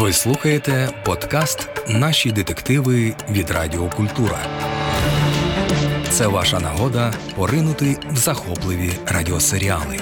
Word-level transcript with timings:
Ви 0.00 0.12
слухаєте 0.12 0.88
подкаст 1.04 1.68
Наші 1.88 2.32
детективи 2.32 3.14
від 3.30 3.50
Радіо 3.50 3.90
Культура. 3.90 4.38
Це 6.10 6.26
ваша 6.26 6.60
нагода 6.60 7.14
поринути 7.36 7.96
в 8.10 8.16
захопливі 8.16 8.90
радіосеріали. 9.06 10.00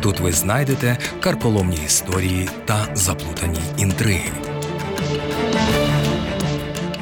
Тут 0.00 0.20
ви 0.20 0.32
знайдете 0.32 0.98
карколомні 1.20 1.78
історії 1.86 2.48
та 2.64 2.86
заплутані 2.94 3.60
інтриги. 3.78 4.30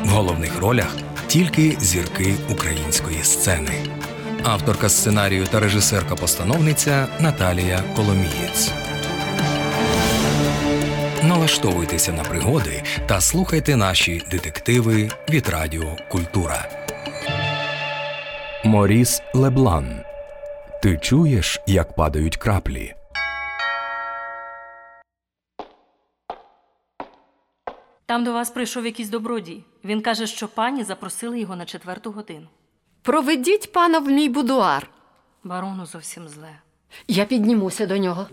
В 0.04 0.08
головних 0.08 0.60
ролях 0.60 0.96
тільки 1.26 1.76
зірки 1.80 2.34
української 2.50 3.22
сцени. 3.22 3.74
Авторка 4.44 4.88
сценарію 4.88 5.46
та 5.46 5.60
режисерка-постановниця 5.60 7.06
Наталія 7.20 7.82
Коломієць. 7.96 8.81
Налаштовуйтеся 11.42 12.12
на 12.12 12.22
пригоди 12.22 12.82
та 13.06 13.20
слухайте 13.20 13.76
наші 13.76 14.22
детективи 14.30 15.10
від 15.28 15.48
Радіо 15.48 15.96
Культура. 16.10 16.68
Моріс 18.64 19.22
Леблан. 19.34 20.00
Ти 20.82 20.98
чуєш, 20.98 21.60
як 21.66 21.96
падають 21.96 22.36
краплі? 22.36 22.94
Там 28.06 28.24
до 28.24 28.32
вас 28.32 28.50
прийшов 28.50 28.84
якийсь 28.84 29.08
добродій. 29.08 29.64
Він 29.84 30.00
каже, 30.00 30.26
що 30.26 30.48
пані 30.48 30.84
запросили 30.84 31.40
його 31.40 31.56
на 31.56 31.64
четверту 31.64 32.12
годину. 32.12 32.46
Проведіть 33.02 33.72
пана 33.72 33.98
в 33.98 34.08
мій 34.08 34.28
будуар. 34.28 34.90
Барону 35.44 35.86
зовсім 35.86 36.28
зле. 36.28 36.58
Я 37.08 37.24
піднімуся 37.24 37.86
до 37.86 37.96
нього. 37.98 38.26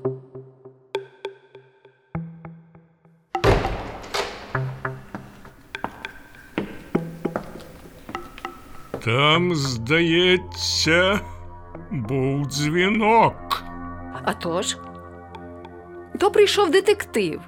Там, 9.09 9.55
здається, 9.55 11.19
був 11.91 12.45
дзвінок. 12.45 13.63
А 14.23 14.33
тож, 14.33 14.77
то 16.19 16.31
прийшов 16.31 16.71
детектив, 16.71 17.41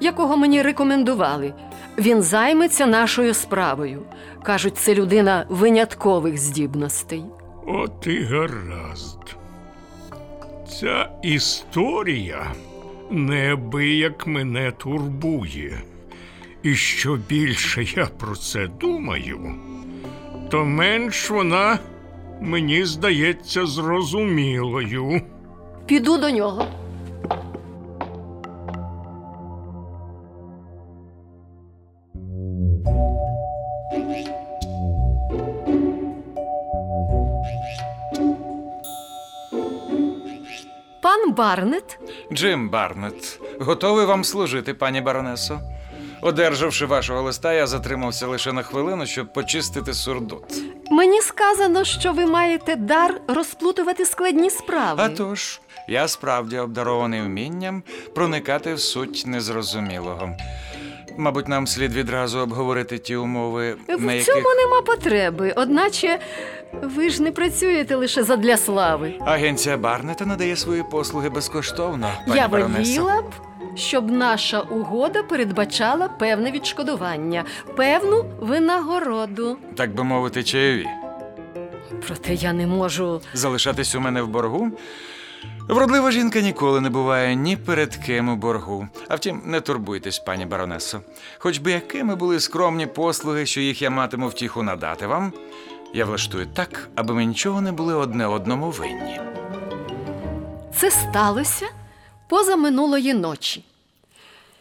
якого 0.00 0.36
мені 0.36 0.62
рекомендували. 0.62 1.54
Він 1.98 2.22
займеться 2.22 2.86
нашою 2.86 3.34
справою. 3.34 4.02
Кажуть, 4.42 4.76
це 4.76 4.94
людина 4.94 5.46
виняткових 5.48 6.38
здібностей. 6.38 7.24
От 7.66 8.06
і 8.06 8.22
гаразд. 8.22 9.36
Ця 10.80 11.10
історія 11.22 12.46
неабияк 13.10 14.26
мене 14.26 14.72
турбує. 14.72 15.82
І 16.62 16.74
що 16.74 17.18
більше 17.28 17.84
я 17.96 18.06
про 18.06 18.36
це 18.36 18.66
думаю, 18.80 19.54
то 20.50 20.64
менш 20.64 21.30
вона 21.30 21.78
мені 22.40 22.84
здається 22.84 23.66
зрозумілою. 23.66 25.22
Піду 25.86 26.18
до 26.18 26.30
нього. 26.30 26.66
Пан 41.02 41.32
Барнет, 41.32 41.98
Джим 42.32 42.68
Барнет, 42.70 43.40
готовий 43.60 44.06
вам 44.06 44.24
служити, 44.24 44.74
пані 44.74 45.00
баронесо. 45.00 45.60
Одержавши 46.22 46.86
вашого 46.86 47.22
листа, 47.22 47.52
я 47.52 47.66
затримався 47.66 48.26
лише 48.26 48.52
на 48.52 48.62
хвилину, 48.62 49.06
щоб 49.06 49.32
почистити 49.32 49.94
сурдут. 49.94 50.42
мені 50.90 51.20
сказано, 51.20 51.84
що 51.84 52.12
ви 52.12 52.26
маєте 52.26 52.76
дар 52.76 53.20
розплутувати 53.28 54.04
складні 54.04 54.50
справи. 54.50 55.02
А 55.02 55.08
тож, 55.08 55.60
я 55.88 56.08
справді 56.08 56.58
обдарований 56.58 57.20
вмінням 57.22 57.82
проникати 58.14 58.74
в 58.74 58.80
суть 58.80 59.24
незрозумілого. 59.26 60.30
Мабуть, 61.18 61.48
нам 61.48 61.66
слід 61.66 61.92
відразу 61.92 62.38
обговорити 62.38 62.98
ті 62.98 63.16
умови, 63.16 63.76
на 63.88 63.96
В 63.96 64.00
яких 64.02 64.24
цьому 64.24 64.48
нема 64.56 64.82
потреби, 64.82 65.52
одначе 65.56 66.18
ви 66.82 67.10
ж 67.10 67.22
не 67.22 67.32
працюєте 67.32 67.96
лише 67.96 68.22
задля 68.22 68.56
слави. 68.56 69.14
агенція 69.20 69.76
Барнета 69.76 70.26
надає 70.26 70.56
свої 70.56 70.82
послуги 70.90 71.28
безкоштовно. 71.28 72.10
Пані 72.26 72.36
Я 72.38 72.48
баронесо. 72.48 73.02
воліла 73.02 73.22
б, 73.22 73.24
щоб 73.76 74.10
наша 74.10 74.60
угода 74.60 75.22
передбачала 75.22 76.08
певне 76.08 76.50
відшкодування, 76.50 77.44
певну 77.76 78.24
винагороду. 78.40 79.58
Так 79.76 79.94
би 79.94 80.04
мовити, 80.04 80.42
чайові. 80.42 80.86
Проте 82.06 82.34
я 82.34 82.52
не 82.52 82.66
можу. 82.66 83.20
Залишатись 83.34 83.94
у 83.94 84.00
мене 84.00 84.22
в 84.22 84.28
боргу? 84.28 84.70
Вродлива 85.68 86.10
жінка 86.10 86.40
ніколи 86.40 86.80
не 86.80 86.90
буває 86.90 87.34
ні 87.34 87.56
перед 87.56 87.96
ким 87.96 88.28
у 88.28 88.36
боргу. 88.36 88.88
А 89.08 89.14
втім, 89.14 89.42
не 89.44 89.60
турбуйтесь, 89.60 90.18
пані 90.18 90.46
баронесо. 90.46 91.00
Хоч 91.38 91.58
би 91.58 91.72
якими 91.72 92.16
були 92.16 92.40
скромні 92.40 92.86
послуги, 92.86 93.46
що 93.46 93.60
їх 93.60 93.82
я 93.82 93.90
матиму 93.90 94.28
втіху 94.28 94.62
надати 94.62 95.06
вам, 95.06 95.32
я 95.94 96.04
влаштую 96.04 96.46
так, 96.46 96.88
аби 96.94 97.14
ми 97.14 97.24
нічого 97.24 97.60
не 97.60 97.72
були 97.72 97.94
одне 97.94 98.26
одному 98.26 98.70
винні. 98.70 99.20
Це 100.76 100.90
сталося 100.90 101.66
позаминулої 102.28 103.14
ночі. 103.14 103.64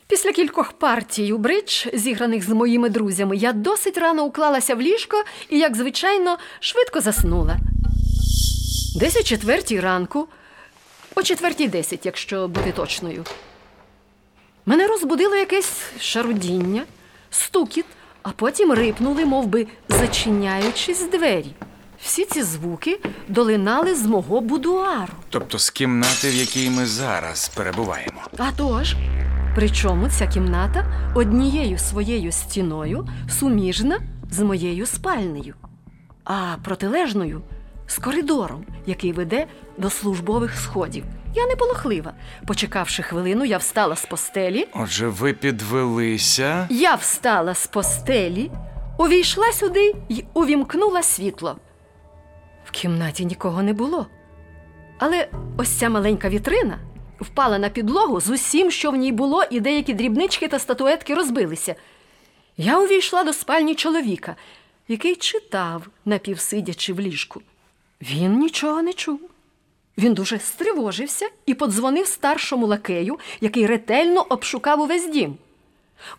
Після 0.08 0.32
кількох 0.32 0.72
партій 0.72 1.34
у 1.34 1.38
бридж, 1.38 1.88
зіграних 1.94 2.44
з 2.44 2.50
моїми 2.50 2.90
друзями, 2.90 3.38
я 3.38 3.54
досить 3.54 3.98
рано 3.98 4.26
уклалася 4.26 4.76
в 4.76 4.82
ліжко 4.82 5.24
і, 5.50 5.60
як 5.60 5.76
звичайно, 5.76 6.38
швидко 6.60 7.02
заснула. 7.02 7.58
Десь 9.00 9.16
о 9.16 9.24
четвертій 9.24 9.80
ранку, 9.80 10.28
о 11.16 11.24
четвертій 11.24 11.68
десять, 11.68 12.06
якщо 12.06 12.48
бути 12.48 12.72
точною. 12.72 13.26
Мене 14.66 14.88
розбудило 14.88 15.36
якесь 15.36 15.82
шарудіння, 16.00 16.84
стукіт, 17.30 17.86
а 18.24 18.30
потім 18.30 18.74
рипнули, 18.74 19.26
мов 19.26 19.48
би, 19.48 19.68
зачиняючись 19.90 21.10
двері. 21.10 21.52
Всі 22.06 22.26
ці 22.26 22.44
звуки 22.44 23.00
долинали 23.28 23.96
з 23.96 24.06
мого 24.06 24.42
будуару. 24.42 25.14
Тобто 25.30 25.60
з 25.60 25.70
кімнати, 25.70 26.30
в 26.30 26.36
якій 26.36 26.70
ми 26.70 26.86
зараз 26.86 27.52
перебуваємо. 27.56 28.22
А 28.38 28.52
тож, 28.58 28.96
причому 29.56 30.10
ця 30.10 30.28
кімната 30.28 31.12
однією 31.16 31.78
своєю 31.78 32.32
стіною 32.32 33.08
суміжна 33.40 34.00
з 34.32 34.40
моєю 34.40 34.86
спальнею, 34.86 35.56
а 36.24 36.56
протилежною 36.64 37.42
з 37.88 37.98
коридором, 37.98 38.66
який 38.86 39.12
веде 39.12 39.48
до 39.78 39.90
службових 39.90 40.56
сходів. 40.56 41.04
Я 41.36 41.48
не 41.48 41.56
полохлива. 41.56 42.14
Почекавши 42.48 43.04
хвилину, 43.04 43.46
я 43.46 43.58
встала 43.58 43.96
з 43.96 44.06
постелі. 44.06 44.68
Отже, 44.74 45.08
ви 45.08 45.34
підвелися. 45.34 46.68
Я 46.72 46.96
встала 46.96 47.54
з 47.56 47.68
постелі, 47.68 48.52
увійшла 48.98 49.52
сюди 49.52 49.96
і 50.10 50.24
увімкнула 50.34 51.04
світло. 51.04 51.56
В 52.66 52.72
кімнаті 52.72 53.26
нікого 53.26 53.64
не 53.64 53.74
було. 53.74 54.08
Але 54.98 55.28
ось 55.58 55.70
ця 55.70 55.90
маленька 55.90 56.30
вітрина 56.30 56.80
впала 57.20 57.58
на 57.60 57.70
підлогу 57.70 58.22
з 58.22 58.30
усім, 58.30 58.72
що 58.72 58.92
в 58.92 58.96
ній 58.96 59.12
було, 59.12 59.44
і 59.50 59.60
деякі 59.60 59.94
дрібнички 59.94 60.48
та 60.48 60.60
статуетки 60.60 61.16
розбилися. 61.16 61.76
Я 62.58 62.80
увійшла 62.80 63.24
до 63.24 63.34
спальні 63.34 63.76
чоловіка, 63.76 64.36
який 64.88 65.16
читав, 65.16 65.88
напівсидячи 66.06 66.94
в 66.94 67.00
ліжку. 67.00 67.42
Він 68.02 68.40
нічого 68.40 68.82
не 68.82 68.94
чув. 68.94 69.20
Він 69.98 70.14
дуже 70.14 70.40
стривожився 70.40 71.30
і 71.46 71.54
подзвонив 71.54 72.08
старшому 72.08 72.68
лакею, 72.68 73.20
який 73.42 73.68
ретельно 73.68 74.26
обшукав 74.30 74.82
увесь 74.82 75.10
дім. 75.10 75.38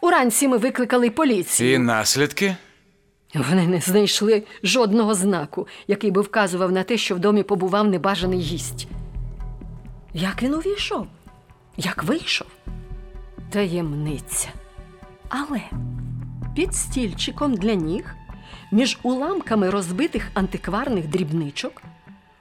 Уранці 0.01 0.49
ми 0.49 0.57
викликали 0.57 1.11
поліцію. 1.11 1.73
І 1.75 1.79
наслідки? 1.79 2.57
Вони 3.37 3.67
не 3.67 3.81
знайшли 3.81 4.43
жодного 4.63 5.15
знаку, 5.15 5.69
який 5.89 6.11
би 6.11 6.21
вказував 6.21 6.73
на 6.73 6.83
те, 6.83 6.97
що 6.97 7.15
в 7.15 7.19
домі 7.19 7.43
побував 7.43 7.89
небажаний 7.89 8.41
гість. 8.41 8.89
Як 10.15 10.43
він 10.43 10.55
увійшов? 10.55 11.07
Як 11.77 12.05
вийшов? 12.05 12.47
Таємниця. 13.51 14.49
Але 15.29 15.61
під 16.55 16.75
стільчиком 16.75 17.55
для 17.55 17.75
ніг, 17.75 18.15
між 18.73 18.99
уламками 19.03 19.71
розбитих 19.71 20.31
антикварних 20.35 21.09
дрібничок, 21.09 21.83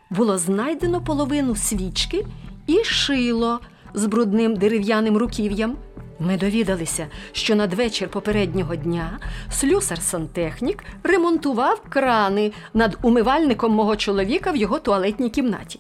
було 0.10 0.38
знайдено 0.38 1.02
половину 1.02 1.56
свічки 1.56 2.26
і 2.68 2.84
шило 2.84 3.60
з 3.94 4.06
брудним 4.06 4.56
дерев'яним 4.56 5.18
руків'ям. 5.18 5.78
Ми 6.20 6.38
довідалися, 6.38 7.08
що 7.32 7.56
надвечір 7.56 8.10
попереднього 8.10 8.76
дня 8.76 9.20
слюсар-сантехнік 9.52 10.80
ремонтував 11.04 11.82
крани 11.90 12.52
над 12.74 12.98
умивальником 13.02 13.74
мого 13.74 13.96
чоловіка 13.96 14.52
в 14.52 14.56
його 14.56 14.80
туалетній 14.80 15.30
кімнаті. 15.30 15.80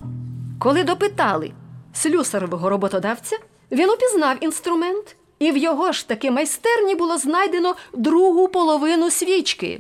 Коли 0.59 0.83
допитали 0.83 1.51
слюсарового 1.93 2.69
роботодавця, 2.69 3.37
він 3.71 3.89
упізнав 3.89 4.37
інструмент 4.43 5.15
і 5.39 5.45
І 5.45 5.51
в 5.51 5.57
його 5.57 5.91
ж 5.91 6.07
таки 6.07 6.31
майстерні 6.31 6.95
було 6.95 7.17
знайдено 7.17 7.75
другу 7.93 8.47
половину 8.47 9.11
свічки. 9.11 9.79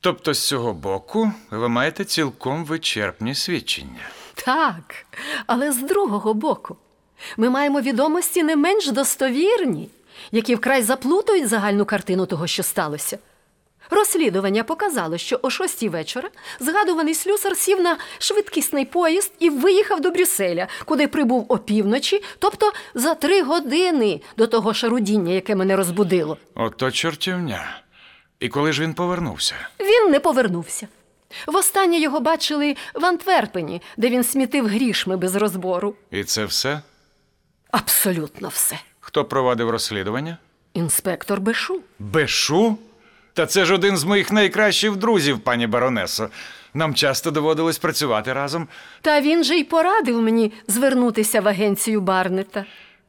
Тобто 0.00 0.34
з 0.34 0.46
цього 0.48 0.72
боку 0.72 1.32
ви 1.50 1.68
маєте 1.68 2.04
цілком 2.04 2.64
вичерпні 2.64 3.34
свідчення. 3.34 4.00
Так, 4.34 5.06
але 5.46 5.72
з 5.72 5.76
другого 5.82 6.34
боку, 6.34 6.76
ми 7.36 7.50
маємо 7.50 7.80
відомості 7.80 8.42
не 8.42 8.56
менш 8.56 8.90
достовірні, 8.90 9.88
які 10.32 10.54
вкрай 10.54 10.82
заплутують 10.82 11.48
загальну 11.48 11.84
картину 11.84 12.26
того, 12.26 12.46
що 12.46 12.62
сталося. 12.62 13.18
Розслідування 13.90 14.64
показало, 14.64 15.18
що 15.18 15.38
о 15.42 15.50
шостій 15.50 15.88
вечора 15.88 16.28
згадуваний 16.60 17.14
слюсар 17.14 17.56
сів 17.56 17.80
на 17.80 17.96
швидкісний 18.18 18.84
поїзд 18.84 19.32
і 19.38 19.50
виїхав 19.50 20.00
до 20.00 20.10
Брюсселя, 20.10 20.68
куди 20.84 21.08
прибув 21.08 21.46
опівночі, 21.48 22.22
тобто 22.38 22.72
за 22.94 23.14
три 23.14 23.42
години 23.42 24.20
до 24.36 24.46
того 24.46 24.74
шарудіння, 24.74 25.32
яке 25.32 25.54
мене 25.54 25.76
розбудило. 25.76 26.36
Ото 26.54 26.90
чортівня. 26.90 27.80
І 28.40 28.48
коли 28.48 28.72
ж 28.72 28.82
він 28.82 28.94
повернувся? 28.94 29.54
Він 29.80 30.10
не 30.10 30.20
повернувся. 30.20 30.88
Востаннє 31.46 31.98
його 31.98 32.20
бачили 32.20 32.76
в 32.94 33.04
Антверпені, 33.04 33.82
де 33.96 34.10
він 34.10 34.24
смітив 34.24 34.66
грішми 34.66 35.16
без 35.16 35.36
розбору. 35.36 35.94
І 36.10 36.24
це 36.24 36.44
все? 36.44 36.80
Абсолютно 37.72 38.48
все. 38.48 38.78
Хто 39.00 39.24
провадив 39.24 39.70
розслідування? 39.70 40.36
Інспектор 40.74 41.40
Бешу. 41.40 41.80
Бешу? 41.98 42.78
Та 43.34 43.46
це 43.46 43.64
ж 43.64 43.74
один 43.74 43.96
з 43.96 44.04
моїх 44.04 44.32
найкращих 44.32 44.96
друзів, 44.96 45.40
пані 45.40 45.66
баронесо. 45.66 46.28
Нам 46.74 46.94
часто 46.94 47.30
доводилось 47.30 47.78
працювати 47.78 48.32
разом. 48.32 48.68
Та 49.00 49.20
він 49.20 49.44
же 49.44 49.54
й 49.56 49.64
порадив 49.64 50.22
мені 50.22 50.52
звернутися 50.68 51.40
в 51.40 51.48
агенцію 51.48 52.00
Барнета. 52.00 52.64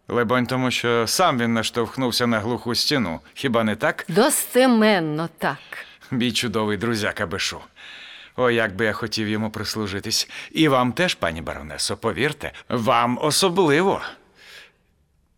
Лебонь, 0.07 0.45
тому 0.45 0.71
що 0.71 1.07
сам 1.07 1.39
він 1.39 1.53
наштовхнувся 1.53 2.27
на 2.27 2.39
глуху 2.39 2.75
стіну. 2.75 3.19
Хіба 3.33 3.63
не 3.63 3.75
так? 3.75 4.05
Достеменно 4.07 5.29
так. 5.37 5.57
Мій 6.11 6.31
чудовий 6.31 6.77
друзяка 6.77 7.25
Бешу. 7.25 7.59
О, 8.35 8.49
як 8.51 8.75
би 8.75 8.85
я 8.85 8.93
хотів 8.93 9.27
йому 9.27 9.49
прислужитись. 9.49 10.29
І 10.51 10.67
вам 10.67 10.91
теж, 10.93 11.15
пані 11.15 11.41
баронесо, 11.41 11.97
повірте, 11.97 12.51
вам 12.69 13.19
особливо. 13.21 14.01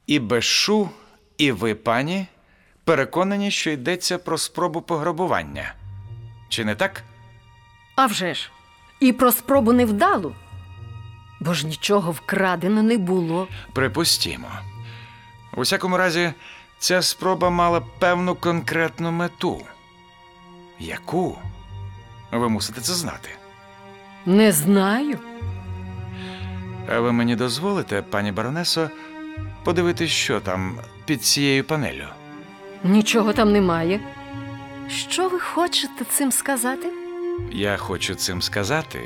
І 0.08 0.20
Бешу, 0.20 0.90
і 1.38 1.52
ви, 1.52 1.76
пані, 1.76 2.26
переконані, 2.84 3.52
що 3.52 3.70
йдеться 3.70 4.18
про 4.18 4.38
спробу 4.38 4.82
пограбування. 4.82 5.74
Чи 6.50 6.66
не 6.66 6.76
так? 6.76 7.04
А 7.96 8.06
вже 8.06 8.34
ж. 8.34 8.50
І 9.00 9.14
про 9.14 9.32
спробу 9.32 9.74
невдалу. 9.74 10.36
Бо 11.40 11.54
ж 11.54 11.68
нічого 11.68 12.12
вкрадено 12.12 12.84
не 12.84 12.98
було. 12.98 13.48
Припустімо. 13.74 14.48
У 15.58 15.62
всякому 15.62 15.98
разі, 15.98 16.34
ця 16.80 17.02
спроба 17.02 17.50
мала 17.50 17.82
певну 18.00 18.36
конкретну 18.36 19.12
мету. 19.12 19.62
Яку? 20.80 21.38
Ви 22.32 22.50
мусите 22.50 22.82
це 22.82 22.94
знати. 22.94 23.30
Не 24.26 24.52
знаю. 24.52 25.20
А 26.90 27.00
ви 27.00 27.12
мені 27.12 27.36
дозволите, 27.36 28.02
пані 28.02 28.32
баронесо, 28.32 28.90
подивитись, 29.66 30.12
що 30.12 30.40
там 30.40 30.78
під 31.06 31.24
цією 31.24 31.64
панелью? 31.64 32.08
Нічого 32.84 33.34
там 33.34 33.52
немає. 33.52 34.00
Що 34.90 35.30
ви 35.30 35.40
хочете 35.40 36.06
цим 36.06 36.32
сказати? 36.32 36.88
Я 37.52 37.78
хочу 37.78 38.16
цим 38.16 38.42
сказати, 38.42 39.00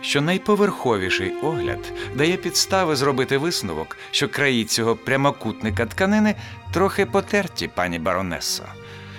що 0.00 0.20
найповерховіший 0.20 1.32
огляд 1.42 1.92
дає 2.14 2.36
підстави 2.36 2.96
зробити 2.96 3.38
висновок, 3.38 3.96
що 4.10 4.28
краї 4.28 4.64
цього 4.64 4.96
прямокутника 4.96 5.86
тканини 5.86 6.34
трохи 6.72 7.06
потерті, 7.06 7.68
пані 7.68 7.98
баронесо, 7.98 8.64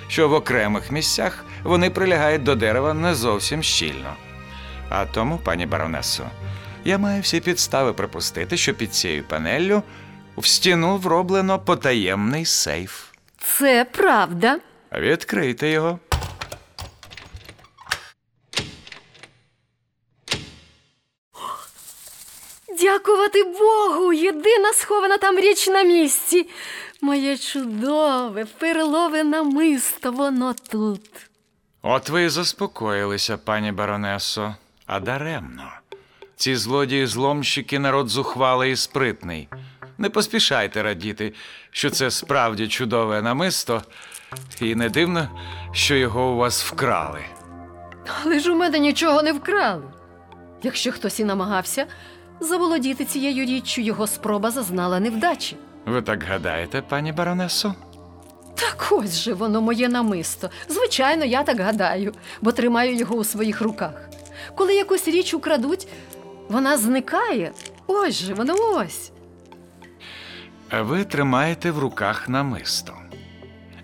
що 0.07 0.29
в 0.29 0.33
окремих 0.33 0.91
місцях 0.91 1.45
вони 1.63 1.89
прилягають 1.89 2.43
до 2.43 2.55
дерева 2.55 2.93
не 2.93 3.15
зовсім 3.15 3.63
щільно. 3.63 4.13
А 4.89 5.05
тому, 5.05 5.37
пані 5.37 5.65
баронесо, 5.65 6.23
я 6.85 6.97
маю 6.97 7.21
всі 7.21 7.39
підстави 7.39 7.93
припустити, 7.93 8.57
що 8.57 8.73
під 8.73 8.93
цією 8.93 9.23
панеллю 9.23 9.83
в 10.37 10.45
стіну 10.45 10.97
вроблено 10.97 11.59
потаємний 11.59 12.45
сейф. 12.45 13.05
Це 13.37 13.85
правда. 13.91 14.59
Відкрийте 14.93 15.69
його. 15.69 15.99
Дякувати 22.79 23.43
Богу! 23.43 24.13
Єдина 24.13 24.73
схована 24.73 25.17
там 25.17 25.39
річ 25.39 25.67
на 25.67 25.83
місці. 25.83 26.49
Моє 27.01 27.37
чудове, 27.37 28.45
перлове 28.59 29.23
намисто, 29.23 30.11
воно 30.11 30.53
тут. 30.71 31.09
От 31.81 32.09
ви 32.09 32.23
і 32.23 32.29
заспокоїлися, 32.29 33.37
пані 33.37 33.71
баронесо, 33.71 34.55
а 34.85 34.99
даремно. 34.99 35.71
Ці 36.35 36.55
злодії 36.55 37.07
зломщики 37.07 37.79
народ 37.79 38.09
зухвалий 38.09 38.71
і 38.71 38.75
спритний. 38.75 39.47
Не 40.03 40.09
поспішайте 40.09 40.83
радіти, 40.83 41.33
що 41.71 41.89
це 41.89 42.11
справді 42.11 42.67
чудове 42.67 43.21
намисто, 43.21 43.81
і 44.61 44.75
не 44.75 44.89
дивно, 44.89 45.29
що 45.71 45.95
його 45.95 46.31
у 46.31 46.35
вас 46.35 46.63
вкрали. 46.63 47.19
Але 48.23 48.39
ж 48.39 48.51
у 48.51 48.55
мене 48.55 48.79
нічого 48.79 49.21
не 49.23 49.33
вкрали. 49.33 49.83
Якщо 50.63 50.91
хтось 50.91 51.19
і 51.19 51.23
намагався 51.23 51.85
заволодіти 52.39 53.05
цією 53.05 53.45
річчю, 53.45 53.81
його 53.81 54.07
спроба 54.07 54.51
зазнала 54.51 54.99
невдачі. 54.99 55.57
Ви 55.85 56.01
так 56.01 56.23
гадаєте, 56.23 56.81
пані 56.81 57.11
баронесо? 57.11 57.75
Так 58.55 58.87
ось 58.91 59.19
же 59.19 59.33
воно 59.33 59.61
моє 59.61 59.89
намисто. 59.89 60.49
Звичайно, 60.69 61.25
я 61.25 61.43
так 61.43 61.59
гадаю, 61.59 62.13
бо 62.41 62.51
тримаю 62.51 62.95
його 62.95 63.15
у 63.15 63.23
своїх 63.23 63.61
руках. 63.61 64.09
Коли 64.55 64.75
якусь 64.75 65.07
річ 65.07 65.33
украдуть, 65.33 65.87
вона 66.49 66.77
зникає. 66.77 67.51
Ось 67.87 68.23
же, 68.23 68.33
воно 68.33 68.55
ось. 68.75 69.12
Ви 70.81 71.03
тримаєте 71.03 71.71
в 71.71 71.79
руках 71.79 72.29
намисто. 72.29 72.93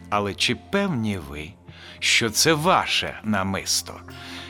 Але 0.10 0.34
чи 0.34 0.56
певні 0.56 1.18
ви, 1.30 1.50
що 2.00 2.30
це 2.30 2.54
ваше 2.54 3.20
намисто? 3.24 3.94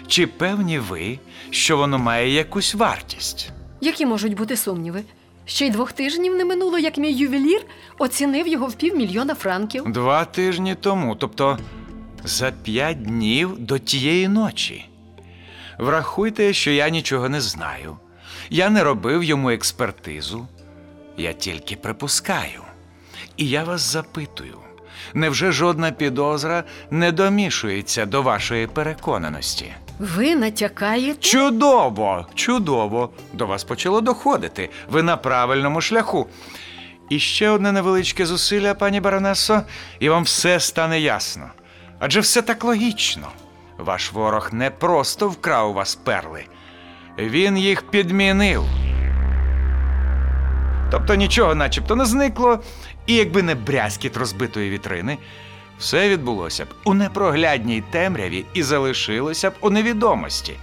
Чи 0.08 0.28
певні 0.28 0.80
ви, 0.80 1.20
що 1.50 1.78
воно 1.78 2.00
має 2.00 2.30
якусь 2.34 2.76
вартість? 2.76 3.50
Які 3.82 4.06
можуть 4.06 4.36
бути 4.36 4.58
сумніви? 4.58 5.04
Ще 5.46 5.68
й 5.68 5.70
двох 5.70 5.92
тижнів 5.92 6.36
не 6.36 6.46
минуло, 6.46 6.78
як 6.78 6.98
мій 6.98 7.12
ювелір 7.14 7.62
оцінив 7.98 8.48
його 8.48 8.68
в 8.68 8.74
півмільйона 8.74 9.36
франків. 9.36 9.84
Два 9.92 10.26
тижні 10.26 10.76
тому, 10.76 11.16
тобто 11.16 11.58
за 12.24 12.52
п'ять 12.52 13.02
днів 13.04 13.60
до 13.60 13.80
тієї 13.80 14.28
ночі. 14.28 14.86
Врахуйте, 15.78 16.54
що 16.54 16.72
я 16.72 16.90
нічого 16.90 17.30
не 17.30 17.42
знаю. 17.42 17.98
Я 18.50 18.70
не 18.70 18.84
робив 18.84 19.24
йому 19.24 19.50
експертизу. 19.50 20.48
Я 21.20 21.34
тільки 21.34 21.76
припускаю. 21.76 22.62
І 23.38 23.50
я 23.50 23.64
вас 23.64 23.82
запитую: 23.82 24.58
невже 25.14 25.52
жодна 25.52 25.92
підозра 25.92 26.64
не 26.92 27.12
домішується 27.12 28.06
до 28.06 28.22
вашої 28.22 28.68
переконаності? 28.68 29.74
Ви 30.00 30.36
натякаєте? 30.36 31.20
Чудово, 31.20 32.26
чудово. 32.36 33.10
До 33.34 33.48
вас 33.48 33.64
почало 33.64 34.02
доходити. 34.02 34.70
Ви 34.90 35.04
на 35.04 35.18
правильному 35.18 35.82
шляху. 35.82 36.28
І 37.10 37.20
ще 37.20 37.50
одне 37.50 37.72
невеличке 37.72 38.26
зусилля, 38.26 38.74
пані 38.74 39.02
баронесо, 39.02 39.62
і 40.00 40.10
вам 40.10 40.24
все 40.24 40.60
стане 40.60 41.00
ясно. 41.00 41.50
Адже 42.00 42.20
все 42.20 42.42
так 42.42 42.64
логічно. 42.64 43.28
Ваш 43.78 44.12
ворог 44.12 44.50
не 44.54 44.70
просто 44.70 45.30
вкрав 45.30 45.70
у 45.70 45.74
вас 45.74 45.96
перли, 45.96 46.44
він 47.18 47.58
їх 47.58 47.82
підмінив. 47.82 48.89
Тобто 50.92 51.16
нічого 51.16 51.56
начебто 51.56 51.96
не 51.96 52.06
зникло, 52.06 52.60
і 53.06 53.16
якби 53.16 53.44
не 53.44 53.56
брязкіт 53.56 54.18
розбитої 54.18 54.70
вітрини, 54.70 55.18
все 55.80 56.10
відбулося 56.10 56.66
б 56.66 56.68
у 56.86 56.94
непроглядній 56.94 57.84
темряві 57.92 58.46
і 58.54 58.64
залишилося 58.64 59.50
б 59.50 59.54
у 59.62 59.70
невідомості. 59.70 60.54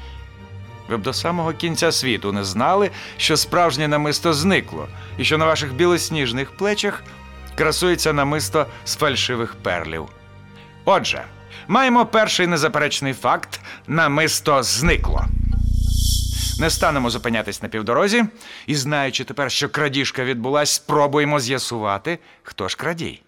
Ви 0.88 0.96
б 0.96 1.02
до 1.02 1.12
самого 1.12 1.52
кінця 1.52 1.92
світу 1.92 2.32
не 2.32 2.44
знали, 2.44 2.90
що 3.16 3.36
справжнє 3.36 3.88
намисто 3.88 4.32
зникло, 4.32 4.88
і 5.18 5.24
що 5.24 5.38
на 5.38 5.46
ваших 5.46 5.74
білосніжних 5.74 6.56
плечах 6.56 7.02
красується 7.54 8.12
намисто 8.12 8.66
з 8.84 8.96
фальшивих 8.96 9.54
перлів. 9.54 10.06
Отже, 10.84 11.24
маємо 11.68 12.06
перший 12.06 12.46
незаперечний 12.46 13.12
факт: 13.12 13.60
намисто 13.86 14.62
зникло. 14.62 15.24
Не 16.58 16.70
станемо 16.70 17.10
зупинятись 17.10 17.62
на 17.62 17.68
півдорозі, 17.68 18.24
і 18.66 18.74
знаючи 18.74 19.24
тепер, 19.24 19.52
що 19.52 19.68
крадіжка 19.68 20.24
відбулась, 20.24 20.70
спробуємо 20.70 21.40
з'ясувати, 21.40 22.18
хто 22.42 22.68
ж 22.68 22.76
крадій. 22.76 23.22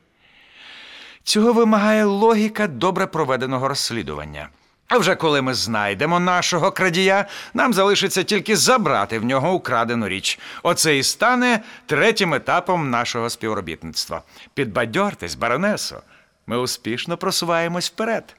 Цього 1.22 1.52
вимагає 1.52 2.04
логіка 2.04 2.66
добре 2.66 3.06
проведеного 3.06 3.68
розслідування. 3.68 4.48
А 4.88 4.98
вже 4.98 5.14
коли 5.14 5.42
ми 5.42 5.54
знайдемо 5.54 6.20
нашого 6.20 6.72
крадія, 6.72 7.26
нам 7.54 7.74
залишиться 7.74 8.22
тільки 8.22 8.56
забрати 8.56 9.18
в 9.18 9.24
нього 9.24 9.52
украдену 9.52 10.08
річ. 10.08 10.38
Оце 10.62 10.98
і 10.98 11.02
стане 11.02 11.60
третім 11.86 12.34
етапом 12.34 12.90
нашого 12.90 13.30
співробітництва. 13.30 14.22
Підбадьортесь, 14.54 15.34
баронесо. 15.34 16.02
Ми 16.46 16.58
успішно 16.58 17.16
просуваємось 17.16 17.90
вперед. 17.90 18.36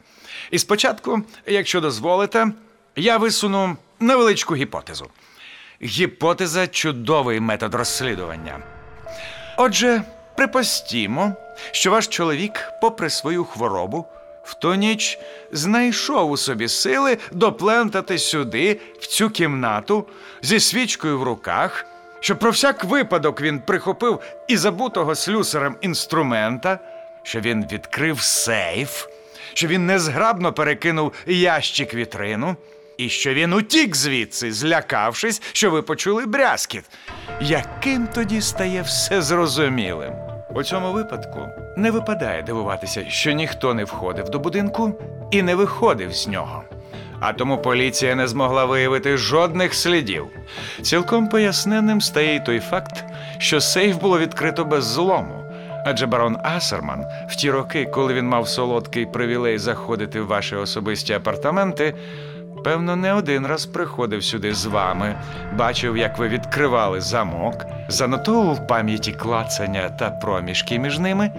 І 0.51 0.59
спочатку, 0.59 1.21
якщо 1.45 1.81
дозволите, 1.81 2.47
я 2.95 3.17
висуну 3.17 3.77
невеличку 3.99 4.55
гіпотезу. 4.55 5.07
Гіпотеза 5.81 6.67
чудовий 6.67 7.39
метод 7.39 7.75
розслідування. 7.75 8.59
Отже, 9.57 10.03
припустімо, 10.35 11.33
що 11.71 11.91
ваш 11.91 12.07
чоловік, 12.07 12.71
попри 12.81 13.09
свою 13.09 13.43
хворобу, 13.43 14.05
в 14.43 14.53
ту 14.53 14.75
ніч 14.75 15.19
знайшов 15.51 16.31
у 16.31 16.37
собі 16.37 16.67
сили 16.67 17.17
доплентати 17.31 18.17
сюди, 18.17 18.79
в 18.99 19.07
цю 19.07 19.29
кімнату, 19.29 20.05
зі 20.41 20.59
свічкою 20.59 21.19
в 21.19 21.23
руках, 21.23 21.85
що 22.19 22.35
про 22.35 22.51
всяк 22.51 22.83
випадок 22.83 23.41
він 23.41 23.59
прихопив 23.59 24.19
і 24.47 24.57
забутого 24.57 25.15
слюсарем 25.15 25.75
інструмента, 25.81 26.79
що 27.23 27.39
він 27.39 27.65
відкрив 27.71 28.21
сейф, 28.21 29.07
що 29.53 29.67
він 29.67 29.85
незграбно 29.85 30.53
перекинув 30.53 31.13
ящик 31.27 31.93
вітрину, 31.93 32.55
і 32.99 33.09
що 33.09 33.33
він 33.33 33.53
утік 33.53 33.95
звідси, 33.95 34.51
злякавшись, 34.51 35.41
що 35.53 35.71
ви 35.71 35.81
почули 35.81 36.25
брязкіт. 36.25 36.83
Яким 37.41 38.07
тоді 38.07 38.41
стає 38.41 38.81
все 38.81 39.21
зрозумілим? 39.21 40.13
У 40.55 40.63
цьому 40.63 40.91
випадку 40.91 41.39
не 41.77 41.91
випадає 41.91 42.43
дивуватися, 42.43 43.05
що 43.09 43.31
ніхто 43.31 43.73
не 43.73 43.83
входив 43.83 44.29
до 44.29 44.39
будинку 44.39 44.99
і 45.31 45.41
не 45.41 45.55
виходив 45.55 46.13
з 46.13 46.27
нього. 46.27 46.63
А 47.19 47.33
тому 47.33 47.57
поліція 47.57 48.15
не 48.15 48.27
змогла 48.27 48.65
виявити 48.65 49.17
жодних 49.17 49.73
слідів. 49.73 50.25
Цілком 50.81 51.29
поясненним 51.29 52.01
стає 52.01 52.35
й 52.35 52.39
той 52.39 52.59
факт, 52.59 53.03
що 53.37 53.61
сейф 53.61 53.97
було 53.97 54.19
відкрито 54.19 54.65
без 54.65 54.85
злому. 54.85 55.43
Адже 55.85 56.05
барон 56.05 56.37
Асерман 56.43 57.05
в 57.29 57.35
ті 57.35 57.51
роки, 57.51 57.85
коли 57.85 58.13
він 58.13 58.25
мав 58.25 58.47
солодкий 58.47 59.05
привілей 59.05 59.57
заходити 59.57 60.21
в 60.21 60.27
ваші 60.27 60.55
особисті 60.55 61.13
апартаменти, 61.13 61.93
певно, 62.63 62.95
не 62.95 63.13
один 63.13 63.45
раз 63.45 63.65
приходив 63.65 64.23
сюди 64.23 64.53
з 64.53 64.65
вами, 64.65 65.15
бачив, 65.57 65.97
як 65.97 66.17
ви 66.17 66.27
відкривали 66.27 67.01
замок, 67.01 67.65
занотовував 67.89 68.55
в 68.55 68.67
пам'яті 68.67 69.11
клацання 69.11 69.89
та 69.89 70.09
проміжки 70.09 70.79
між 70.79 70.99
ними, 70.99 71.31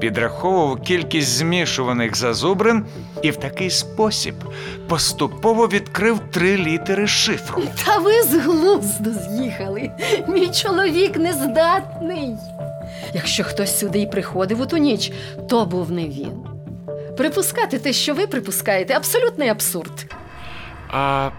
підраховував 0.00 0.80
кількість 0.82 1.28
змішуваних 1.28 2.16
зазубрин 2.16 2.84
і 3.22 3.30
в 3.30 3.36
такий 3.36 3.70
спосіб 3.70 4.34
поступово 4.88 5.66
відкрив 5.66 6.20
три 6.30 6.56
літери 6.56 7.06
шифру. 7.06 7.62
Та 7.84 7.98
ви 7.98 8.22
з 8.22 8.34
глузду 8.34 9.10
з'їхали. 9.12 9.90
Мій 10.28 10.48
чоловік 10.48 11.16
нездатний. 11.16 12.36
Якщо 13.12 13.44
хтось 13.44 13.78
сюди 13.78 13.98
й 13.98 14.06
приходив 14.06 14.60
у 14.60 14.66
ту 14.66 14.76
ніч, 14.76 15.12
то 15.48 15.66
був 15.66 15.90
не 15.92 16.04
він. 16.04 16.32
Припускати 17.16 17.78
те, 17.78 17.92
що 17.92 18.14
ви 18.14 18.26
припускаєте, 18.26 18.94
абсолютний 18.94 19.48
абсурд. 19.48 20.16
А 20.90 21.30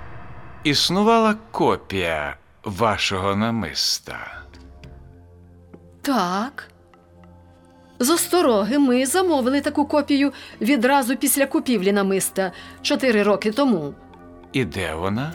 існувала 0.63 1.35
копія 1.51 2.37
вашого 2.63 3.35
намиста. 3.35 4.41
Так. 6.01 6.71
З 7.99 8.09
остороги 8.09 8.79
ми 8.79 9.05
замовили 9.05 9.61
таку 9.61 9.85
копію 9.85 10.33
відразу 10.61 11.15
після 11.15 11.45
купівлі 11.45 11.91
намиста 11.91 12.51
чотири 12.81 13.23
роки 13.23 13.51
тому. 13.51 13.93
І 14.53 14.65
де 14.65 14.93
вона? 14.93 15.33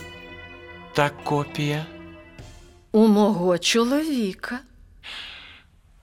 Та 0.92 1.10
копія? 1.24 1.86
У 2.92 3.06
мого 3.06 3.58
чоловіка. 3.58 4.58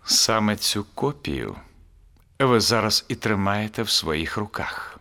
Саме 0.04 0.56
цю 0.56 0.86
копію 0.94 1.56
ви 2.39 2.60
зараз 2.60 3.06
і 3.08 3.16
тримаєте 3.16 3.84
в 3.84 3.89
своїх 3.89 4.38
руках. 4.38 4.99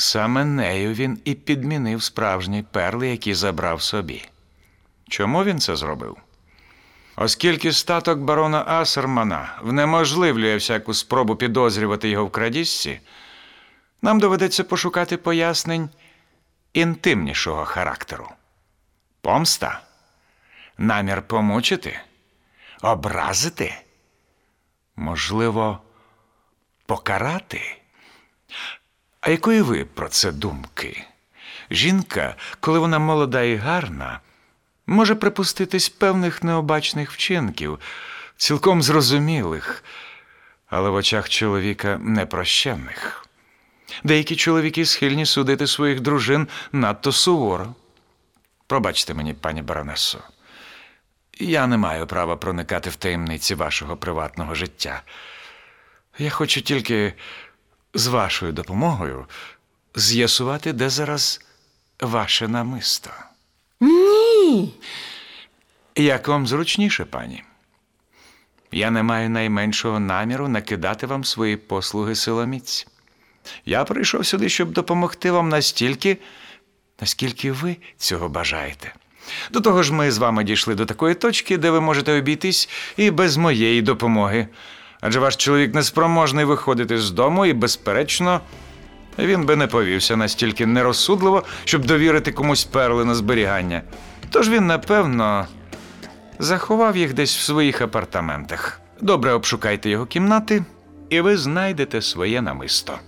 Саме 0.00 0.44
нею 0.44 0.92
він 0.92 1.20
і 1.24 1.34
підмінив 1.34 2.02
справжні 2.02 2.62
перли, 2.62 3.08
які 3.08 3.34
забрав 3.34 3.82
собі. 3.82 4.28
Чому 5.08 5.44
він 5.44 5.58
це 5.58 5.76
зробив? 5.76 6.16
Оскільки 7.16 7.72
статок 7.72 8.18
барона 8.18 8.64
Асермана 8.66 9.58
внеможливлює 9.62 10.56
всяку 10.56 10.94
спробу 10.94 11.36
підозрювати 11.36 12.08
його 12.08 12.26
в 12.26 12.30
крадіжці, 12.30 13.00
нам 14.02 14.20
доведеться 14.20 14.64
пошукати 14.64 15.16
пояснень 15.16 15.90
інтимнішого 16.72 17.64
характеру. 17.64 18.28
Помста, 19.20 19.80
намір 20.78 21.22
помучити, 21.22 22.00
образити, 22.82 23.74
можливо, 24.96 25.78
покарати. 26.86 27.78
А 29.28 29.30
якої 29.30 29.62
ви 29.62 29.84
про 29.84 30.08
це 30.08 30.32
думки? 30.32 31.04
Жінка, 31.70 32.36
коли 32.60 32.78
вона 32.78 32.98
молода 32.98 33.42
і 33.42 33.56
гарна, 33.56 34.20
може 34.86 35.14
припуститись 35.14 35.88
певних 35.88 36.42
необачних 36.42 37.12
вчинків, 37.12 37.78
цілком 38.36 38.82
зрозумілих, 38.82 39.84
але 40.66 40.90
в 40.90 40.94
очах 40.94 41.28
чоловіка 41.28 41.98
непрощенних. 42.02 43.26
Деякі 44.04 44.36
чоловіки 44.36 44.86
схильні 44.86 45.26
судити 45.26 45.66
своїх 45.66 46.00
дружин 46.00 46.48
надто 46.72 47.12
суворо. 47.12 47.74
Пробачте 48.66 49.14
мені, 49.14 49.34
пані 49.34 49.62
баронесо, 49.62 50.18
я 51.38 51.66
не 51.66 51.76
маю 51.76 52.06
права 52.06 52.36
проникати 52.36 52.90
в 52.90 52.96
таємниці 52.96 53.54
вашого 53.54 53.96
приватного 53.96 54.54
життя. 54.54 55.02
Я 56.18 56.30
хочу 56.30 56.60
тільки 56.60 57.14
з 57.94 58.06
вашою 58.06 58.52
допомогою 58.52 59.26
з'ясувати, 59.94 60.72
де 60.72 60.90
зараз 60.90 61.40
ваше 62.00 62.48
намисто. 62.48 63.10
Ні. 63.80 64.74
Як 65.96 66.28
вам 66.28 66.46
зручніше, 66.46 67.04
пані? 67.04 67.44
Я 68.72 68.90
не 68.90 69.02
маю 69.02 69.30
найменшого 69.30 70.00
наміру 70.00 70.48
накидати 70.48 71.06
вам 71.06 71.24
свої 71.24 71.56
послуги 71.56 72.14
силоміць. 72.14 72.86
Я 73.66 73.84
прийшов 73.84 74.26
сюди, 74.26 74.48
щоб 74.48 74.72
допомогти 74.72 75.30
вам 75.30 75.48
настільки, 75.48 76.18
наскільки 77.00 77.52
ви 77.52 77.76
цього 77.96 78.28
бажаєте. 78.28 78.94
До 79.50 79.60
того 79.60 79.82
ж, 79.82 79.92
ми 79.92 80.10
з 80.10 80.18
вами 80.18 80.44
дійшли 80.44 80.74
до 80.74 80.86
такої 80.86 81.14
точки, 81.14 81.58
де 81.58 81.70
ви 81.70 81.80
можете 81.80 82.18
обійтись 82.18 82.68
і 82.96 83.10
без 83.10 83.36
моєї 83.36 83.82
допомоги. 83.82 84.48
Адже 85.00 85.20
ваш 85.20 85.36
чоловік 85.36 85.74
неспроможний 85.74 86.44
виходити 86.44 86.98
з 86.98 87.10
дому, 87.10 87.46
і, 87.46 87.52
безперечно, 87.52 88.40
він 89.18 89.46
би 89.46 89.56
не 89.56 89.66
повівся 89.66 90.16
настільки 90.16 90.66
нерозсудливо, 90.66 91.44
щоб 91.64 91.86
довірити 91.86 92.32
комусь 92.32 92.64
перли 92.64 93.04
на 93.04 93.14
зберігання. 93.14 93.82
Тож 94.30 94.48
він, 94.48 94.66
напевно, 94.66 95.46
заховав 96.38 96.96
їх 96.96 97.14
десь 97.14 97.36
в 97.36 97.40
своїх 97.40 97.80
апартаментах. 97.80 98.80
Добре 99.00 99.32
обшукайте 99.32 99.90
його 99.90 100.06
кімнати, 100.06 100.64
і 101.10 101.20
ви 101.20 101.36
знайдете 101.36 102.02
своє 102.02 102.42
намисто. 102.42 102.98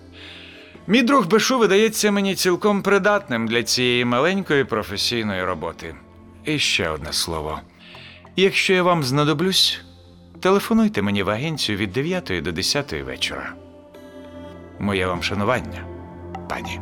Мій 0.87 1.03
друг 1.03 1.27
Бешу 1.27 1.59
видається 1.59 2.11
мені 2.11 2.35
цілком 2.35 2.83
придатним 2.83 3.49
для 3.49 3.63
цієї 3.63 4.05
маленької 4.05 4.65
професійної 4.65 5.45
роботи. 5.45 5.95
І 6.45 6.59
ще 6.59 6.89
одне 6.89 7.13
слово. 7.13 7.61
Якщо 8.37 8.73
я 8.73 8.83
вам 8.83 9.03
знадоблюсь, 9.03 9.81
телефонуйте 10.41 11.03
мені 11.03 11.23
в 11.23 11.31
агенцію 11.31 11.79
від 11.79 11.93
9 11.93 12.33
до 12.43 12.53
10 12.53 12.93
вечора. 12.93 13.53
Моє 14.79 15.07
вам 15.07 15.23
шанування, 15.23 15.85
пані. 16.49 16.81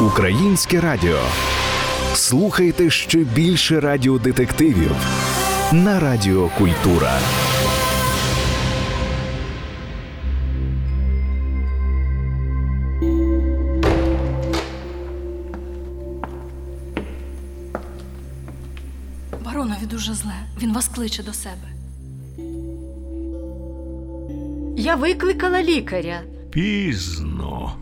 Українське 0.00 0.80
радіо. 0.80 1.20
Слухайте 2.14 2.90
ще 2.90 3.18
більше 3.18 3.80
радіодетективів 3.80 4.96
на 5.72 6.00
Радіо 6.00 6.48
Культура. 6.48 7.18
Кличе 20.94 21.22
до 21.22 21.32
себе. 21.32 21.68
Я 24.76 24.94
викликала 24.94 25.62
лікаря. 25.62 26.20
Пізно. 26.50 27.76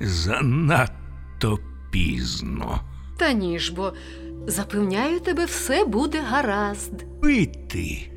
Занадто 0.00 1.58
пізно. 1.90 2.80
Та 3.16 3.32
ні 3.32 3.58
ж 3.58 3.74
бо 3.74 3.92
Запевняю 4.46 5.20
тебе, 5.20 5.44
все 5.44 5.84
буде 5.84 6.20
гаразд. 6.20 7.20
Пити. 7.20 8.10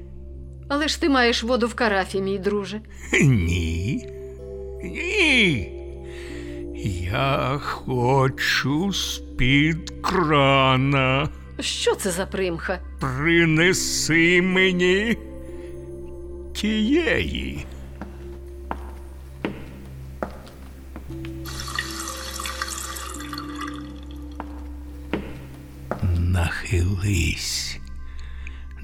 Але 0.67 0.87
ж 0.87 1.01
ти 1.01 1.09
маєш 1.09 1.43
воду 1.43 1.67
в 1.67 1.73
карафі, 1.73 2.21
мій 2.21 2.39
друже. 2.39 2.81
Ні. 3.21 4.07
Ні. 4.83 5.69
Я 7.09 7.59
хочу 7.63 8.93
з-під 8.93 9.93
крана. 10.01 11.29
Що 11.59 11.95
це 11.95 12.11
за 12.11 12.25
примха? 12.25 12.79
Принеси 12.99 14.41
мені 14.41 15.17
тієї. 16.53 17.65
Нахились 26.19 27.79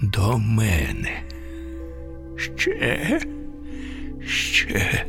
до 0.02 0.38
мене. 0.38 1.22
Ще, 2.38 3.20
ще 4.28 5.06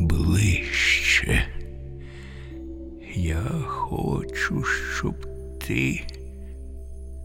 ближче. 0.00 1.46
Я 3.14 3.42
хочу, 3.66 4.64
щоб 4.64 5.29
ти 5.70 6.02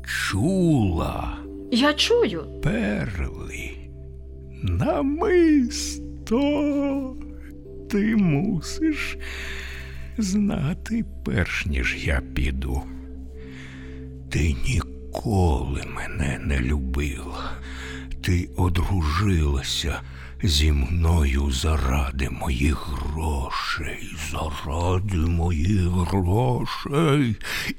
чула 0.05 1.37
Я 1.71 1.93
чую. 1.93 2.45
перли. 2.63 3.71
Намисто. 4.63 6.35
Ти 7.89 8.15
мусиш 8.15 9.17
знати, 10.17 11.05
перш 11.25 11.65
ніж 11.65 12.07
я 12.07 12.21
піду. 12.33 12.81
Ти 14.29 14.55
ніколи 14.67 15.83
мене 15.95 16.39
не 16.43 16.59
любила. 16.59 17.51
Ти 18.21 18.49
одружилася 18.57 20.01
зі 20.43 20.71
мною 20.71 21.51
заради 21.51 22.29
моїх 22.29 22.87
грошей, 22.87 24.15
заради 24.31 25.17
моїх 25.17 25.87
грошей. 25.87 27.35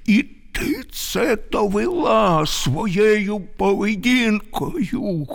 І 0.06 0.25
ти 0.58 0.82
це 0.92 1.36
довела 1.52 2.46
своєю 2.46 3.40
поведінкою. 3.40 5.26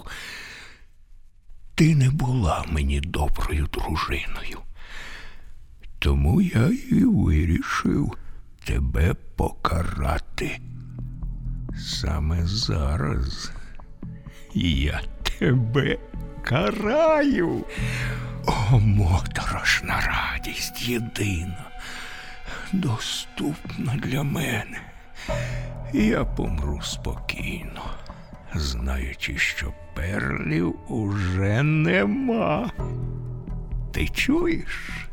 Ти 1.75 1.95
не 1.95 2.09
була 2.09 2.65
мені 2.71 2.99
доброю 2.99 3.67
дружиною. 3.73 4.59
Тому 5.99 6.41
я 6.41 6.67
і 6.91 7.03
вирішив 7.03 8.17
тебе 8.65 9.13
покарати. 9.35 10.59
Саме 11.79 12.45
зараз 12.45 13.51
я 14.55 15.01
тебе 15.39 15.97
караю. 16.43 17.65
О, 18.45 18.79
моторошна 18.79 20.01
радість 20.01 20.89
єдина, 20.89 21.65
доступна 22.73 23.95
для 23.95 24.23
мене. 24.23 24.90
Я 25.93 26.25
помру 26.25 26.81
спокійно, 26.81 27.81
знаючи, 28.55 29.37
що 29.37 29.73
перлів 29.95 30.75
уже 30.91 31.63
нема. 31.63 32.71
Ти 33.93 34.07
чуєш, 34.07 35.07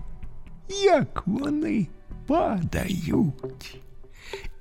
як 0.68 1.22
вони 1.26 1.86
падають 2.26 3.80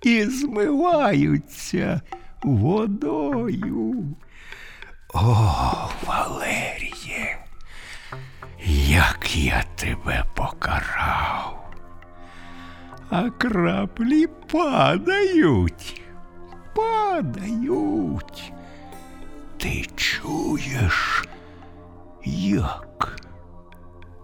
і 0.02 0.26
змиваються 0.26 2.02
водою. 2.44 4.04
О, 5.14 5.90
Валеріє, 6.08 7.38
як 8.90 9.36
я 9.36 9.64
тебе 9.76 10.26
покарав. 10.36 11.67
А 13.11 13.31
краплі 13.31 14.27
падають, 14.27 16.03
падають. 16.75 18.53
Ти 19.57 19.85
чуєш, 19.97 21.25
як 22.25 23.17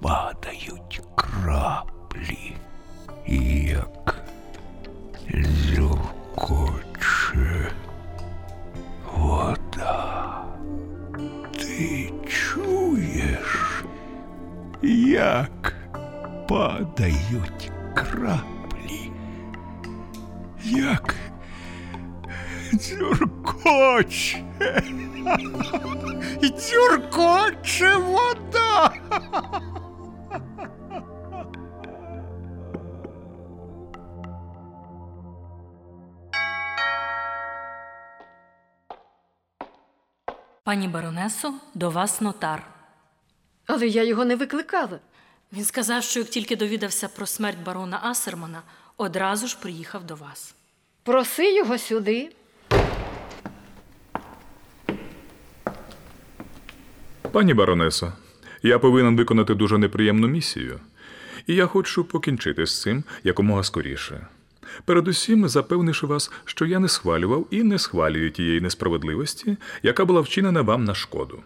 падають 0.03 1.03
краплі, 1.15 2.57
як 3.27 4.15
зюркоче 5.75 7.73
вода. 9.17 10.45
Ти 11.53 12.13
чуєш, 12.29 13.85
як 14.83 15.75
падають 16.49 17.73
краплі, 17.95 18.52
Як 20.64 21.16
дзюркоче, 22.74 24.44
дзюркоче 26.42 27.96
вода. 27.96 28.94
Пані 40.64 40.88
баронесо, 40.88 41.54
до 41.74 41.90
вас 41.90 42.22
нотар. 42.22 42.64
Але 43.68 43.88
я 43.88 44.04
його 44.04 44.26
не 44.26 44.36
викликала. 44.36 45.00
Він 45.54 45.66
сказав, 45.66 46.04
що 46.04 46.20
як 46.20 46.30
тільки 46.30 46.56
довідався 46.56 47.08
про 47.08 47.26
смерть 47.26 47.58
барона 47.66 48.00
Асермана, 48.04 48.62
одразу 48.98 49.48
ж 49.48 49.58
приїхав 49.62 50.06
до 50.06 50.16
вас. 50.16 50.56
Проси 51.04 51.56
його 51.56 51.78
сюди. 51.78 52.30
Пані 57.32 57.54
баронесо, 57.54 58.14
я 58.64 58.80
повинен 58.80 59.18
виконати 59.18 59.56
дуже 59.56 59.78
неприємну 59.78 60.28
місію, 60.28 60.80
і 61.48 61.56
я 61.56 61.66
хочу 61.66 62.04
покінчити 62.04 62.66
з 62.66 62.82
цим 62.82 63.04
якомога 63.24 63.64
скоріше. 63.64 64.28
Передусім, 64.86 65.48
запевнивши 65.48 66.08
вас, 66.08 66.32
що 66.46 66.66
я 66.66 66.80
не 66.80 66.88
схвалював 66.90 67.48
і 67.52 67.64
не 67.64 67.80
схвалюю 67.80 68.32
тієї 68.32 68.62
несправедливості, 68.62 69.58
яка 69.84 70.06
була 70.06 70.22
вчинена 70.22 70.62
вам 70.62 70.84
на 70.84 70.96
шкоду. 70.96 71.40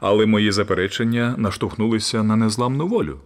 Але 0.00 0.26
мої 0.26 0.52
заперечення 0.52 1.34
наштовхнулися 1.38 2.22
на 2.22 2.36
незламну 2.36 2.86
волю. 2.86 3.20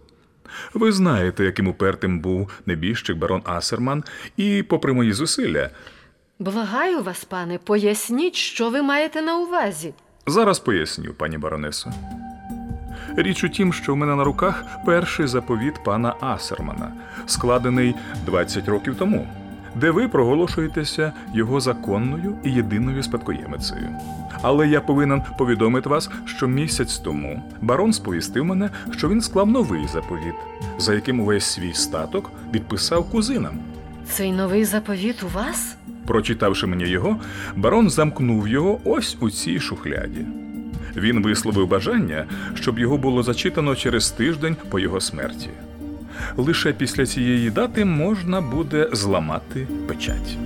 Ви 0.73 0.91
знаєте, 0.91 1.43
яким 1.43 1.67
упертим 1.67 2.19
був 2.19 2.51
небіжчик 2.65 3.17
барон 3.17 3.41
Асерман, 3.45 4.03
і, 4.37 4.63
попри 4.63 4.93
мої 4.93 5.13
зусилля, 5.13 5.69
Благаю 6.39 7.01
вас, 7.03 7.25
пане, 7.25 7.57
поясніть, 7.57 8.35
що 8.35 8.69
ви 8.69 8.81
маєте 8.81 9.21
на 9.21 9.37
увазі. 9.37 9.93
Зараз 10.27 10.59
поясню, 10.59 11.13
пані 11.13 11.37
баронесо. 11.37 11.91
Річ 13.15 13.43
у 13.43 13.49
тім, 13.49 13.73
що 13.73 13.93
в 13.93 13.97
мене 13.97 14.15
на 14.15 14.23
руках 14.23 14.63
перший 14.85 15.27
заповіт 15.27 15.83
пана 15.83 16.15
Асермана, 16.19 16.91
складений 17.25 17.95
20 18.25 18.67
років 18.67 18.95
тому, 18.95 19.27
де 19.79 19.91
ви 19.91 20.07
проголошуєтеся 20.07 21.13
його 21.33 21.59
законною 21.59 22.35
і 22.43 22.51
єдиною 22.51 23.03
спадкоємицею. 23.03 23.89
Але 24.41 24.67
я 24.67 24.81
повинен 24.81 25.21
повідомити 25.37 25.89
вас, 25.89 26.09
що 26.25 26.47
місяць 26.47 26.97
тому 26.97 27.43
барон 27.61 27.93
сповістив 27.93 28.45
мене, 28.45 28.69
що 28.91 29.09
він 29.09 29.21
склав 29.21 29.47
новий 29.47 29.87
заповіт, 29.87 30.35
за 30.77 30.93
яким 30.93 31.19
увесь 31.19 31.45
свій 31.45 31.73
статок 31.73 32.31
відписав 32.53 33.09
кузинам. 33.09 33.59
Цей 34.09 34.31
новий 34.31 34.65
заповіт 34.65 35.23
у 35.23 35.27
вас? 35.27 35.75
Прочитавши 36.05 36.67
мені 36.67 36.87
його, 36.87 37.17
барон 37.55 37.89
замкнув 37.89 38.47
його 38.47 38.79
ось 38.83 39.17
у 39.19 39.29
цій 39.29 39.59
шухляді. 39.59 40.25
Він 40.95 41.23
висловив 41.23 41.67
бажання, 41.67 42.25
щоб 42.55 42.79
його 42.79 42.97
було 42.97 43.23
зачитано 43.23 43.75
через 43.75 44.11
тиждень 44.11 44.55
по 44.69 44.79
його 44.79 45.01
смерті. 45.01 45.49
Лише 46.37 46.73
після 46.73 47.05
цієї 47.05 47.49
дати 47.49 47.85
можна 47.85 48.41
буде 48.41 48.89
зламати 48.93 49.67
печать. 49.87 50.37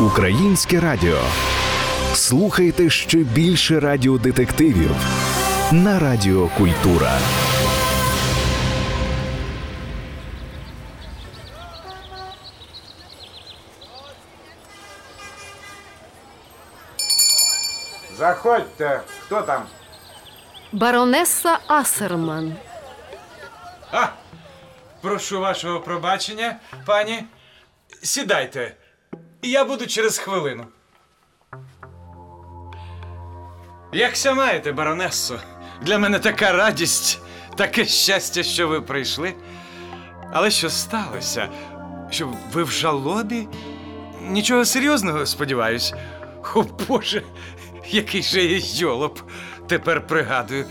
Українське 0.00 0.80
радіо. 0.80 1.18
Слухайте 2.14 2.90
ще 2.90 3.18
більше 3.18 3.80
радіодетективів 3.80 4.90
на 5.72 5.98
Радіо 5.98 6.48
Культура. 6.48 7.12
Заходьте, 18.42 19.02
хто 19.26 19.42
там? 19.42 19.66
Баронеса 20.72 21.58
Асерман. 21.66 22.56
А, 23.92 24.06
прошу 25.02 25.40
вашого 25.40 25.80
пробачення, 25.80 26.56
пані. 26.86 27.24
Сідайте. 28.02 28.74
Я 29.42 29.64
буду 29.64 29.86
через 29.86 30.18
хвилину. 30.18 30.66
Якся 33.92 34.34
маєте, 34.34 34.72
баронесо? 34.72 35.38
Для 35.82 35.98
мене 35.98 36.18
така 36.18 36.52
радість, 36.52 37.20
таке 37.56 37.84
щастя, 37.84 38.42
що 38.42 38.68
ви 38.68 38.80
прийшли. 38.80 39.34
Але 40.32 40.50
що 40.50 40.70
сталося? 40.70 41.48
Що 42.10 42.34
ви 42.52 42.62
в 42.62 42.70
жалобі? 42.70 43.48
Нічого 44.22 44.64
серйозного, 44.64 45.26
сподіваюсь. 45.26 45.94
О 46.54 46.62
Боже, 46.88 47.22
який 47.94 48.22
же 48.22 48.44
я 48.44 48.60
йолоп. 48.62 49.18
Тепер 49.66 50.06
пригадую. 50.06 50.66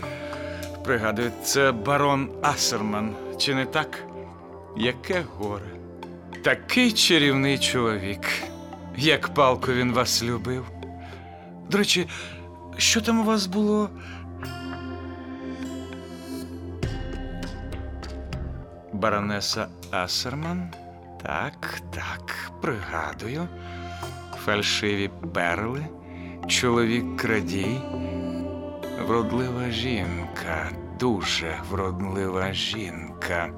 Пригадую, 0.84 1.32
це 1.44 1.72
барон 1.72 2.30
Асерман, 2.42 3.14
чи 3.38 3.54
не 3.54 3.64
так? 3.64 4.04
Яке 4.76 5.24
горе. 5.36 5.70
Такий 6.44 6.92
чарівний 6.92 7.58
чоловік. 7.58 8.28
Як 8.96 9.34
палко 9.34 9.72
він 9.72 9.92
вас 9.92 10.22
любив. 10.22 10.64
До 11.70 11.78
речі, 11.78 12.08
що 12.76 13.00
там 13.00 13.20
у 13.20 13.24
вас 13.24 13.46
було? 13.46 13.90
Баронеса 18.92 19.66
Асерман? 19.90 20.70
Так, 21.22 21.80
так, 21.94 22.50
пригадую. 22.60 23.48
Фальшиві 24.44 25.10
перли, 25.34 25.86
чоловік 26.48 27.16
крадій. 27.16 27.80
Вродлива 29.06 29.70
жінка, 29.70 30.70
дуже 31.00 31.60
вродлива 31.70 32.52
жінка. 32.52 33.50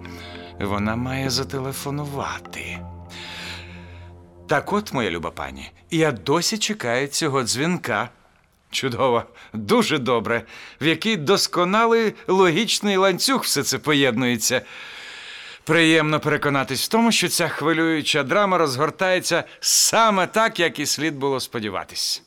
Вона 0.61 0.97
має 0.97 1.31
зателефонувати. 1.31 2.79
Так 4.49 4.73
от, 4.73 4.93
моя 4.93 5.11
люба 5.11 5.31
пані, 5.31 5.71
я 5.91 6.13
досі 6.13 6.59
чекаю 6.59 7.07
цього 7.07 7.43
дзвінка. 7.43 8.09
Чудово, 8.71 9.25
дуже 9.53 9.99
добре, 9.99 10.43
в 10.81 10.87
який 10.87 11.17
досконалий 11.17 12.15
логічний 12.29 12.97
ланцюг 12.97 13.41
все 13.41 13.63
це 13.63 13.79
поєднується. 13.79 14.63
Приємно 15.65 16.21
переконатись 16.21 16.85
в 16.85 16.89
тому, 16.89 17.13
що 17.13 17.29
ця 17.29 17.49
хвилююча 17.49 18.23
драма 18.23 18.59
розгортається 18.59 19.45
саме 19.61 20.27
так, 20.27 20.61
як 20.61 20.79
і 20.79 20.87
слід 20.87 21.17
було 21.17 21.41
сподіватись. 21.41 22.23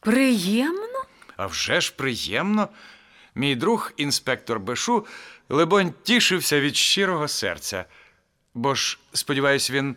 Приємно? 0.00 1.04
А 1.36 1.46
вже 1.46 1.80
ж 1.80 1.92
приємно. 1.96 2.68
Мій 3.34 3.56
друг, 3.56 3.92
інспектор 3.96 4.60
Бешу, 4.60 5.06
либонь, 5.48 5.94
тішився 6.02 6.60
від 6.60 6.76
щирого 6.76 7.28
серця. 7.28 7.84
Бо 8.54 8.74
ж, 8.74 8.98
сподіваюсь, 9.12 9.70
він 9.70 9.96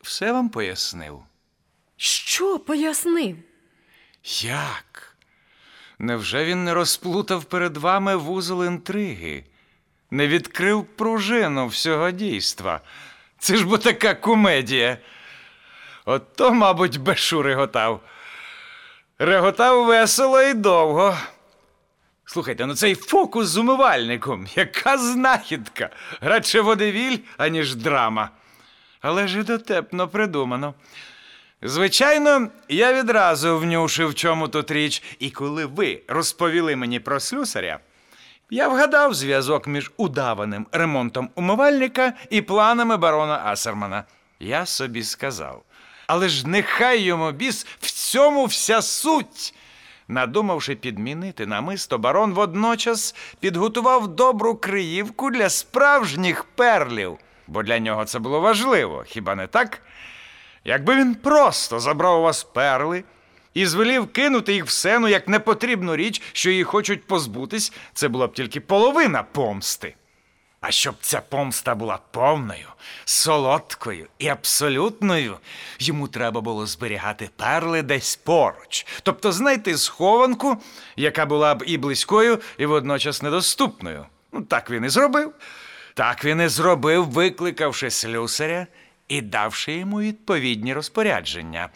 все 0.00 0.32
вам 0.32 0.48
пояснив. 0.48 1.22
Що 1.96 2.58
пояснив? 2.58 3.36
Як? 4.42 5.16
Невже 5.98 6.44
він 6.44 6.64
не 6.64 6.74
розплутав 6.74 7.44
перед 7.44 7.76
вами 7.76 8.16
вузол 8.16 8.64
інтриги? 8.64 9.44
Не 10.10 10.26
відкрив 10.28 10.84
пружину 10.84 11.66
всього 11.66 12.10
дійства? 12.10 12.80
Це 13.38 13.56
ж 13.56 13.66
бо 13.66 13.78
така 13.78 14.14
комедія. 14.14 14.98
Ото, 16.04 16.54
мабуть, 16.54 16.96
Бешу 16.96 17.42
реготав. 17.42 18.02
Реготав 19.20 19.84
весело 19.84 20.42
і 20.42 20.54
довго. 20.54 21.16
Слухайте, 22.24 22.66
ну 22.66 22.74
цей 22.74 22.94
фокус 22.94 23.46
з 23.46 23.56
умивальником, 23.56 24.46
яка 24.54 24.98
знахідка. 24.98 25.90
Радше 26.20 26.60
водевіль, 26.60 27.18
аніж 27.38 27.74
драма. 27.74 28.30
Але 29.00 29.28
ж 29.28 29.40
і 29.40 29.42
дотепно 29.42 30.08
придумано. 30.08 30.74
Звичайно, 31.62 32.48
я 32.68 32.92
відразу 32.92 33.58
внюшив, 33.58 34.08
в 34.08 34.14
чому 34.14 34.48
тут 34.48 34.70
річ, 34.70 35.02
і 35.18 35.30
коли 35.30 35.66
ви 35.66 36.00
розповіли 36.08 36.76
мені 36.76 37.00
про 37.00 37.20
слюсаря, 37.20 37.78
я 38.50 38.68
вгадав 38.68 39.14
зв'язок 39.14 39.66
між 39.66 39.92
удаваним 39.96 40.66
ремонтом 40.72 41.30
умивальника 41.34 42.12
і 42.30 42.42
планами 42.42 42.96
барона 42.96 43.42
Асермана. 43.44 44.04
Я 44.40 44.66
собі 44.66 45.02
сказав. 45.02 45.62
Але 46.08 46.28
ж 46.28 46.48
нехай 46.48 47.00
йому 47.00 47.32
біс 47.32 47.66
в 47.80 47.90
цьому 47.90 48.44
вся 48.44 48.82
суть. 48.82 49.54
Надумавши 50.08 50.74
підмінити 50.74 51.46
намисто, 51.46 51.98
барон 51.98 52.32
водночас 52.32 53.14
підготував 53.40 54.08
добру 54.08 54.54
криївку 54.54 55.30
для 55.30 55.48
справжніх 55.48 56.44
перлів, 56.44 57.18
бо 57.46 57.62
для 57.62 57.78
нього 57.78 58.04
це 58.04 58.18
було 58.18 58.40
важливо, 58.40 59.04
хіба 59.06 59.34
не 59.34 59.46
так? 59.46 59.82
Якби 60.64 60.96
він 60.96 61.14
просто 61.14 61.80
забрав 61.80 62.18
у 62.18 62.22
вас 62.22 62.44
перли 62.44 63.04
і 63.54 63.66
звелів 63.66 64.12
кинути 64.12 64.52
їх 64.52 64.66
в 64.66 64.70
сену 64.70 65.08
як 65.08 65.28
непотрібну 65.28 65.96
річ, 65.96 66.22
що 66.32 66.50
її 66.50 66.64
хочуть 66.64 67.06
позбутись, 67.06 67.72
це 67.92 68.08
була 68.08 68.26
б 68.26 68.32
тільки 68.32 68.60
половина 68.60 69.22
помсти. 69.22 69.94
А 70.60 70.70
щоб 70.70 70.94
ця 71.00 71.20
помста 71.20 71.74
була 71.74 71.98
повною, 72.10 72.66
солодкою 73.04 74.06
і 74.18 74.28
абсолютною, 74.28 75.36
йому 75.78 76.08
треба 76.08 76.40
було 76.40 76.66
зберігати 76.66 77.30
перли 77.36 77.82
десь 77.82 78.16
поруч, 78.16 78.86
тобто 79.02 79.32
знайти 79.32 79.78
схованку, 79.78 80.56
яка 80.96 81.26
була 81.26 81.54
б 81.54 81.64
і 81.66 81.78
близькою, 81.78 82.40
і 82.58 82.66
водночас 82.66 83.22
недоступною. 83.22 84.06
Ну, 84.32 84.42
так 84.42 84.70
він 84.70 84.84
і 84.84 84.88
зробив. 84.88 85.32
Так 85.94 86.24
він 86.24 86.40
і 86.40 86.48
зробив, 86.48 87.04
викликавши 87.04 87.90
слюсаря 87.90 88.66
і 89.08 89.20
давши 89.20 89.72
йому 89.72 90.00
відповідні 90.00 90.74
розпорядження. 90.74 91.68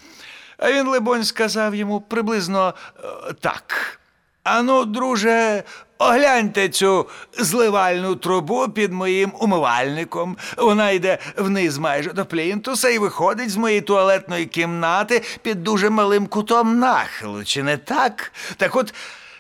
А 0.59 0.73
він, 0.73 0.89
либонь, 0.89 1.25
сказав 1.25 1.75
йому 1.75 2.01
приблизно 2.01 2.75
е, 3.05 3.33
так. 3.33 3.99
Ану, 4.45 4.85
друже, 4.85 5.63
огляньте 5.99 6.69
цю 6.69 7.09
зливальну 7.39 8.17
трубу 8.17 8.69
під 8.69 8.93
моїм 8.93 9.33
умивальником. 9.39 10.37
Вона 10.57 10.91
йде 10.91 11.19
вниз 11.37 11.79
майже 11.79 12.13
до 12.13 12.27
плінтуса 12.27 12.89
і 12.89 12.99
виходить 12.99 13.51
з 13.51 13.57
моєї 13.57 13.81
туалетної 13.81 14.47
кімнати 14.47 15.23
під 15.43 15.63
дуже 15.63 15.91
малим 15.91 16.27
кутом 16.27 16.79
нахилу. 16.79 17.45
Чи 17.45 17.63
не 17.63 17.77
так? 17.77 18.33
Так 18.57 18.77
от. 18.77 18.95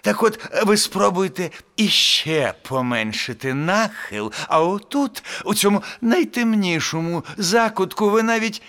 Так 0.04 0.22
от 0.22 0.38
ви 0.66 0.76
спробуйте 0.76 1.50
іще 1.76 2.54
поменшити 2.62 3.54
нахил, 3.54 4.32
а 4.48 4.62
отут, 4.62 5.22
у 5.44 5.54
цьому 5.54 5.82
найтемнішому 6.00 7.24
закутку, 7.36 8.10
ви 8.10 8.22
навіть 8.22 8.62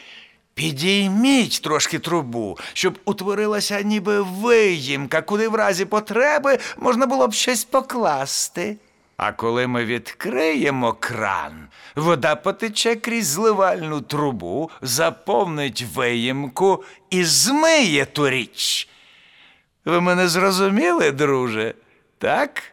підійміть 0.53 1.61
трошки 1.63 1.99
трубу, 1.99 2.57
щоб 2.73 2.99
утворилася 3.05 3.81
ніби 3.81 4.21
виїмка, 4.21 5.21
куди 5.21 5.47
в 5.47 5.55
разі 5.55 5.85
потреби 5.85 6.59
можна 6.77 7.05
було 7.05 7.27
б 7.27 7.33
щось 7.33 7.63
покласти. 7.63 8.77
А 9.17 9.31
коли 9.31 9.67
ми 9.67 9.85
відкриємо 9.85 10.93
кран, 10.93 11.67
вода 11.95 12.35
потече 12.35 12.95
крізь 12.95 13.27
зливальну 13.27 14.01
трубу, 14.01 14.71
заповнить 14.81 15.85
виїмку 15.95 16.83
і 17.09 17.23
змиє 17.23 18.05
ту 18.05 18.29
річ. 18.29 18.89
Ви 19.85 20.01
мене 20.01 20.27
зрозуміли, 20.27 21.11
друже? 21.11 21.73
Так? 22.17 22.72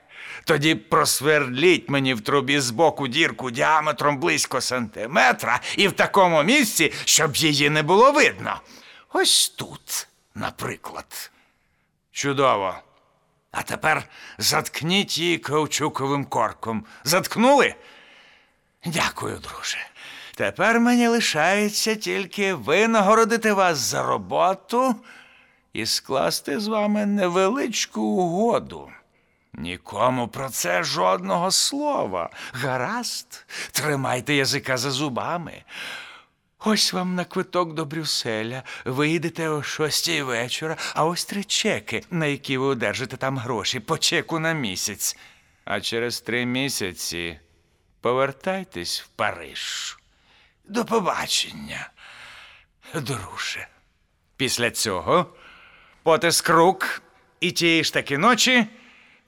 Тоді 0.51 0.75
просверліть 0.75 1.91
мені 1.91 2.15
в 2.15 2.21
трубі 2.21 2.61
збоку 2.61 3.09
дірку 3.09 3.51
діаметром 3.51 4.19
близько 4.19 4.61
сантиметра 4.61 5.61
і 5.77 5.89
в 5.89 5.93
такому 5.93 6.43
місці, 6.43 6.93
щоб 7.05 7.37
її 7.37 7.71
не 7.71 7.83
було 7.83 8.13
видно. 8.13 8.61
Ось 9.13 9.49
тут, 9.49 10.09
наприклад. 10.35 11.31
Чудово. 12.13 12.75
А 13.53 13.63
тепер 13.63 14.03
заткніть 14.39 15.19
її 15.19 15.39
каучуковим 15.39 16.25
корком. 16.25 16.85
Заткнули? 17.05 17.75
Дякую, 18.85 19.37
друже. 19.39 19.79
Тепер 20.35 20.81
мені 20.81 21.09
лишається 21.09 21.95
тільки 21.95 22.55
винагородити 22.55 23.53
вас 23.53 23.79
за 23.79 24.03
роботу 24.03 24.97
і 25.73 25.87
скласти 25.87 26.61
з 26.61 26.67
вами 26.67 27.07
невеличку 27.07 28.01
угоду. 28.01 28.91
Нікому 29.61 30.29
про 30.29 30.49
це 30.49 30.83
жодного 30.83 31.51
слова. 31.51 32.31
Гаразд, 32.53 33.47
тримайте 33.73 34.35
язика 34.35 34.77
за 34.77 34.91
зубами. 34.91 35.63
Ось 36.59 36.93
вам 36.93 37.15
на 37.15 37.25
квиток 37.25 37.75
до 37.75 37.85
Брюсселя. 37.85 38.63
Ви 38.85 39.11
йдете 39.11 39.49
о 39.49 39.63
шостій 39.63 40.23
вечора, 40.23 40.77
а 40.95 41.05
ось 41.05 41.25
три 41.25 41.45
чеки, 41.45 42.05
на 42.11 42.27
які 42.27 42.59
ви 42.59 42.67
одержите 42.67 43.17
там 43.17 43.39
гроші 43.39 43.81
по 43.81 43.99
чеку 43.99 44.39
на 44.39 44.53
місяць. 44.53 45.17
А 45.65 45.81
через 45.81 46.21
три 46.21 46.47
місяці 46.47 47.39
повертайтесь 48.01 49.01
в 49.01 49.07
Париж. 49.07 49.99
До 50.65 50.85
побачення, 50.85 51.91
друже. 52.95 53.69
Після 54.37 54.71
цього 54.71 55.27
потиск 56.03 56.49
рук 56.49 57.03
і 57.41 57.53
тієї 57.53 57.85
ж 57.85 57.93
таки 57.93 58.19
ночі 58.19 58.67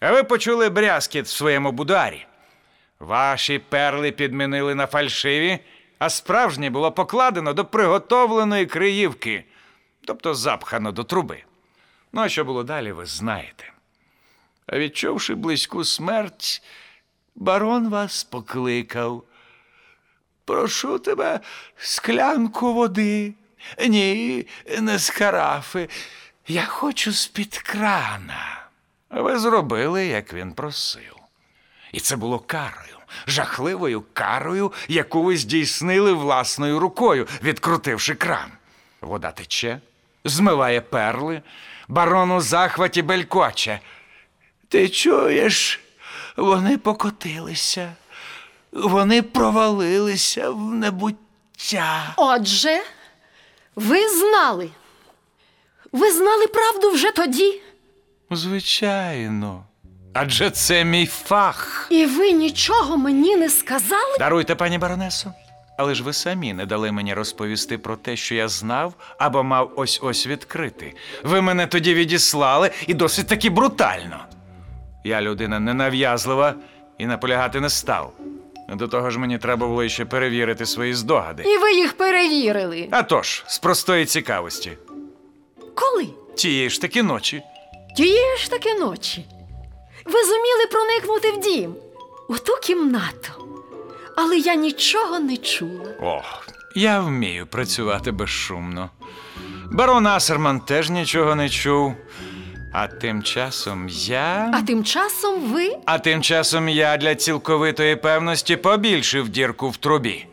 А 0.03 0.13
ви 0.13 0.25
почули 0.25 0.69
брязкіт 0.69 1.27
в 1.27 1.31
своєму 1.31 1.73
бударі. 1.73 2.27
Ваші 3.01 3.59
перли 3.59 4.13
підмінили 4.13 4.75
на 4.75 4.87
фальшиві, 4.87 5.59
а 5.99 6.11
справжнє 6.11 6.71
було 6.71 6.93
покладено 6.93 7.53
до 7.53 7.65
приготовленої 7.65 8.67
криївки, 8.67 9.45
тобто 10.05 10.35
запхано 10.35 10.93
до 10.93 11.05
труби. 11.05 11.43
Ну, 12.13 12.21
а 12.21 12.29
що 12.29 12.45
було 12.45 12.65
далі, 12.65 12.93
ви 12.93 13.07
знаєте. 13.07 13.73
А 14.67 14.79
відчувши 14.79 15.35
близьку 15.35 15.85
смерть, 15.85 16.63
барон 17.35 17.89
вас 17.89 18.25
покликав. 18.25 19.25
Прошу 20.45 20.99
тебе 20.99 21.41
склянку 21.77 22.73
води. 22.75 23.35
Ні, 23.89 24.47
не 24.79 24.99
з 24.99 25.11
карафи. 25.11 25.89
Я 26.49 26.65
хочу 26.65 27.13
з-під 27.13 27.59
крана. 27.59 28.62
Ви 29.13 29.39
зробили, 29.39 30.07
як 30.07 30.33
він 30.33 30.53
просив. 30.53 31.17
І 31.93 32.01
це 32.01 32.17
було 32.17 32.39
карою, 32.39 32.97
жахливою 33.27 34.03
карою, 34.13 34.73
яку 34.89 35.23
ви 35.23 35.37
здійснили 35.37 36.13
власною 36.13 36.79
рукою, 36.79 37.27
відкрутивши 37.43 38.15
кран. 38.15 38.51
Вода 39.01 39.31
тече, 39.31 39.81
змиває 40.25 40.81
перли, 40.81 41.43
барон 41.89 42.31
у 42.31 42.41
захваті 42.41 43.03
белькоче. 43.03 43.81
Ти 44.69 44.89
чуєш, 44.89 45.81
вони 46.37 46.79
покотилися, 46.79 47.95
вони 48.73 49.23
провалилися 49.23 50.51
в 50.51 50.61
небуття. 50.61 52.15
Отже, 52.17 52.83
ви 53.77 54.09
знали. 54.09 54.71
Ви 55.93 56.13
знали 56.13 56.47
правду 56.47 56.91
вже 56.91 57.11
тоді, 57.11 57.61
Звичайно. 58.37 59.65
Адже 60.15 60.51
це 60.51 60.85
мій 60.85 61.07
фах. 61.07 61.87
і 61.91 62.07
ви 62.07 62.33
нічого 62.33 62.97
мені 62.97 63.37
не 63.37 63.49
сказали? 63.51 64.17
Даруйте, 64.19 64.55
пані 64.55 64.79
баронесо. 64.79 65.33
Але 65.79 65.95
ж 65.95 66.03
ви 66.03 66.13
самі 66.13 66.53
не 66.53 66.67
дали 66.67 66.93
мені 66.93 67.15
розповісти 67.15 67.79
про 67.79 67.97
те, 67.97 68.17
що 68.17 68.35
я 68.35 68.49
знав 68.49 68.95
або 69.19 69.43
мав 69.43 69.73
ось 69.77 70.01
ось 70.03 70.27
відкрити. 70.27 70.95
Ви 71.25 71.41
мене 71.41 71.67
тоді 71.67 71.95
відіслали 71.95 72.71
і 72.87 72.95
досить 72.95 73.27
таки 73.27 73.51
брутально. 73.51 74.25
Я 75.05 75.21
людина 75.23 75.61
ненав'язлива 75.61 76.55
і 76.99 77.07
наполягати 77.07 77.61
не 77.61 77.71
став. 77.71 78.13
До 78.69 78.89
того 78.89 79.11
ж, 79.11 79.19
мені 79.19 79.39
треба 79.39 79.67
було 79.67 79.89
ще 79.89 80.05
перевірити 80.05 80.67
свої 80.67 80.95
здогади. 80.95 81.43
І 81.43 81.59
ви 81.59 81.73
їх 81.73 81.93
перевірили. 81.97 82.89
А 82.91 83.03
тож, 83.03 83.45
з 83.47 83.59
простої 83.59 84.05
цікавості, 84.05 84.73
Коли? 85.75 86.09
тієї 86.37 86.71
ж 86.71 86.81
таки 86.81 87.03
ночі. 87.03 87.43
Тієї 87.97 88.37
ж 88.37 88.51
таки 88.51 88.75
ночі. 88.75 89.25
Ви 90.05 90.25
зуміли 90.25 90.67
проникнути 90.71 91.31
в 91.31 91.41
дім, 91.41 91.75
у 92.29 92.35
ту 92.35 92.53
кімнату. 92.63 93.31
Але 94.17 94.37
я 94.37 94.55
нічого 94.55 95.19
не 95.21 95.37
чула. 95.37 95.91
О, 96.01 96.23
я 96.75 97.01
вмію 97.01 97.47
працювати 97.47 98.11
безшумно. 98.11 98.91
Барон 99.73 100.07
Асерман 100.07 100.61
теж 100.61 100.91
нічого 100.91 101.35
не 101.35 101.49
чув. 101.49 101.95
А 102.75 102.87
тим 102.87 103.23
часом 103.23 103.89
я. 103.91 104.51
А 104.55 104.63
тим 104.63 104.85
часом 104.85 105.41
ви. 105.41 105.77
А 105.87 105.99
тим 105.99 106.23
часом 106.23 106.69
я 106.69 106.97
для 106.97 107.15
цілковитої 107.15 107.97
певності 107.97 108.57
побільшив 108.57 109.29
дірку 109.29 109.71
в 109.71 109.77
трубі. 109.77 110.27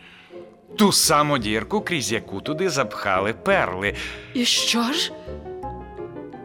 Ту 0.78 0.92
саму 0.92 1.38
дірку, 1.38 1.82
крізь 1.82 2.12
яку 2.12 2.42
туди 2.42 2.70
запхали 2.70 3.34
перли. 3.34 3.96
І 4.34 4.46
що 4.46 4.84
ж? 4.84 5.12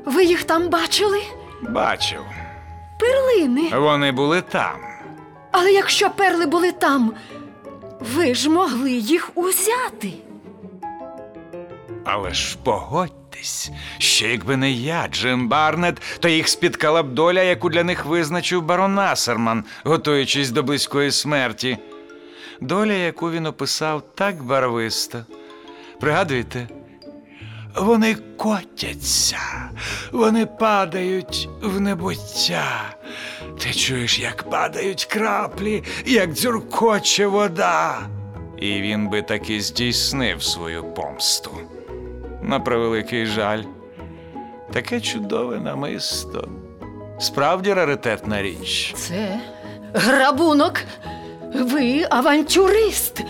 Ви 0.04 0.24
їх 0.24 0.44
там 0.44 0.68
бачили? 0.68 1.20
Бачив, 1.62 2.20
Перлини. 3.00 3.78
вони 3.78 4.12
були 4.12 4.40
там. 4.42 4.76
Але 5.52 5.72
якщо 5.72 6.10
перли 6.10 6.46
були 6.46 6.72
там, 6.72 7.14
ви 8.00 8.34
ж 8.34 8.50
могли 8.50 8.90
їх 8.90 9.30
узяти. 9.34 10.12
Але 12.04 12.34
ж 12.34 12.56
погодьтесь, 12.64 13.70
що 13.98 14.26
якби 14.26 14.56
не 14.56 14.70
я, 14.70 15.08
Джим 15.12 15.48
Барнет, 15.48 16.02
то 16.20 16.28
їх 16.28 16.48
спіткала 16.48 17.02
б 17.02 17.12
доля, 17.14 17.42
яку 17.42 17.68
для 17.70 17.84
них 17.84 18.04
визначив 18.04 18.62
барон 18.62 18.98
Асерман, 18.98 19.64
готуючись 19.84 20.50
до 20.50 20.62
близької 20.62 21.10
смерті. 21.10 21.78
Доля, 22.60 22.92
яку 22.92 23.30
він 23.30 23.46
описав 23.46 24.02
так 24.14 24.42
барвисто. 24.42 25.24
Пригадуєте? 26.00 26.68
Вони 27.76 28.14
котяться, 28.36 29.38
вони 30.12 30.46
падають 30.46 31.48
в 31.62 31.80
небуття. 31.80 32.94
Ти 33.60 33.72
чуєш, 33.74 34.18
як 34.18 34.50
падають 34.50 35.04
краплі, 35.04 35.82
як 36.06 36.32
дзюркоче 36.32 37.26
вода. 37.26 37.98
І 38.58 38.80
він 38.80 39.08
би 39.08 39.22
таки 39.22 39.60
здійснив 39.60 40.42
свою 40.42 40.84
помсту. 40.84 41.50
На 42.42 42.60
превеликий 42.60 43.26
жаль. 43.26 43.62
Таке 44.72 45.00
чудове 45.00 45.60
намисто. 45.60 46.48
Справді 47.20 47.72
раритетна 47.72 48.42
річ. 48.42 48.94
Це 48.96 49.40
грабунок. 49.94 50.80
Ви 51.54 52.06
авантюрист. 52.10 53.22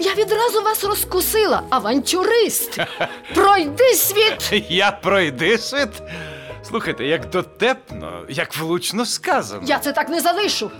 Я 0.00 0.14
відразу 0.14 0.62
вас 0.62 0.84
розкусила. 0.84 1.62
Авантюрист. 1.70 2.78
Пройди 3.34 3.94
світ. 3.94 4.64
Я 4.70 4.90
пройди 4.90 5.58
світ. 5.58 6.02
Слухайте, 6.62 7.04
як 7.04 7.30
дотепно, 7.30 8.24
як 8.28 8.56
влучно 8.56 9.06
сказано. 9.06 9.62
Я 9.66 9.78
це 9.78 9.92
так 9.92 10.08
не 10.08 10.20
залишу. 10.20 10.70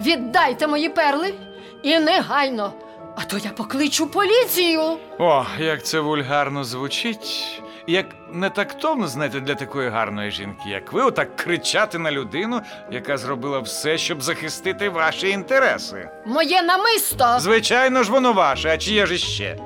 Віддайте 0.00 0.66
мої 0.66 0.88
перли 0.88 1.34
і 1.82 1.98
негайно. 1.98 2.72
А 3.16 3.24
то 3.24 3.38
я 3.38 3.50
покличу 3.50 4.06
поліцію. 4.06 4.98
О, 5.18 5.44
як 5.58 5.84
це 5.84 6.00
вульгарно 6.00 6.64
звучить. 6.64 7.62
Як 7.86 8.06
нетактовно, 8.32 9.08
знаєте, 9.08 9.40
для 9.40 9.54
такої 9.54 9.88
гарної 9.88 10.30
жінки, 10.30 10.68
як 10.68 10.92
ви, 10.92 11.02
отак 11.02 11.36
кричати 11.36 11.98
на 11.98 12.12
людину, 12.12 12.60
яка 12.90 13.16
зробила 13.16 13.58
все, 13.58 13.98
щоб 13.98 14.22
захистити 14.22 14.88
ваші 14.88 15.28
інтереси. 15.28 16.08
Моє 16.26 16.62
намисто. 16.62 17.36
Звичайно 17.38 18.02
ж, 18.02 18.10
воно 18.12 18.32
ваше, 18.32 18.68
а 18.68 18.78
чиє 18.78 19.06
ж 19.06 19.14
іще? 19.14 19.58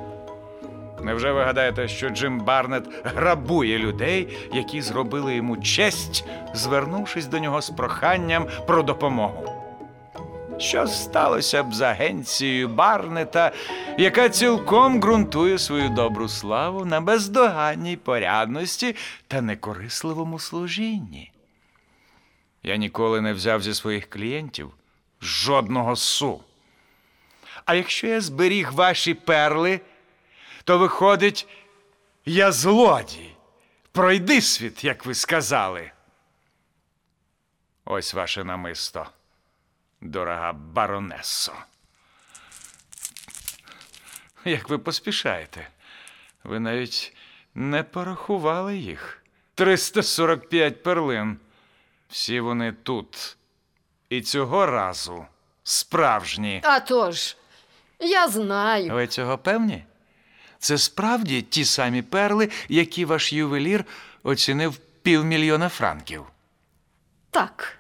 Невже 1.03 1.33
ви 1.33 1.43
гадаєте, 1.43 1.89
що 1.89 2.09
Джим 2.09 2.41
Барнет 2.41 2.85
грабує 3.05 3.79
людей, 3.79 4.29
які 4.55 4.83
зробили 4.83 5.35
йому 5.35 5.57
честь, 5.57 6.25
звернувшись 6.55 7.27
до 7.27 7.39
нього 7.39 7.61
з 7.63 7.71
проханням 7.71 8.47
про 8.67 8.83
допомогу? 8.83 9.58
Що 10.59 10.87
сталося 10.87 11.63
б 11.63 11.75
з 11.75 11.81
агенцією 11.81 12.69
Барнета, 12.69 13.53
яка 13.99 14.29
цілком 14.29 15.01
ґрунтує 15.01 15.59
свою 15.59 15.89
добру 15.89 16.29
славу 16.29 16.85
на 16.85 17.01
бездоганній 17.01 17.97
порядності 17.97 18.97
та 19.27 19.41
некорисливому 19.41 20.39
служінні? 20.39 21.33
Я 22.63 22.77
ніколи 22.77 23.21
не 23.21 23.33
взяв 23.33 23.63
зі 23.63 23.75
своїх 23.75 24.11
клієнтів 24.11 24.71
жодного 25.23 25.97
су. 25.97 26.41
А 27.65 27.75
якщо 27.75 28.07
я 28.07 28.21
зберіг 28.21 28.73
ваші 28.73 29.15
перли, 29.15 29.81
то 30.65 30.79
виходить, 30.79 31.49
я 32.27 32.53
злодій. 32.53 33.31
Пройди 33.93 34.41
світ, 34.41 34.85
як 34.85 35.07
ви 35.07 35.15
сказали. 35.15 35.91
Ось 37.85 38.15
ваше 38.15 38.45
намисто, 38.45 39.07
дорога 40.01 40.53
баронесо. 40.53 41.53
Як 44.45 44.69
ви 44.69 44.79
поспішаєте? 44.79 45.69
Ви 46.45 46.61
навіть 46.61 47.17
не 47.55 47.83
порахували 47.83 48.77
їх. 48.77 49.23
345 49.55 50.83
перлин. 50.83 51.39
Всі 52.09 52.41
вони 52.41 52.73
тут. 52.73 53.37
І 54.09 54.21
цього 54.21 54.67
разу 54.67 55.27
справжні. 55.63 56.61
А 56.65 56.81
тож, 56.81 57.37
я 57.99 58.29
знаю. 58.29 58.93
Ви 58.95 59.07
цього 59.07 59.39
певні? 59.39 59.85
Це 60.59 60.79
справді 60.79 61.43
ті 61.43 61.65
самі 61.65 62.03
перли, 62.03 62.51
які 62.69 63.05
ваш 63.05 63.33
ювелір 63.33 63.85
оцінив 64.23 64.77
півмільйона 64.77 65.69
франків. 65.69 66.25
Так, 67.31 67.79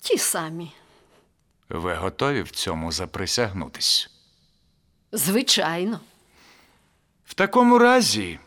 ті 0.00 0.18
самі. 0.18 0.72
Ви 1.72 1.94
готові 1.94 2.42
в 2.42 2.50
цьому 2.50 2.92
заприсягнутись? 2.92 4.10
Звичайно. 5.12 6.00
В 7.26 7.34
такому 7.34 7.78
разі 7.78 8.38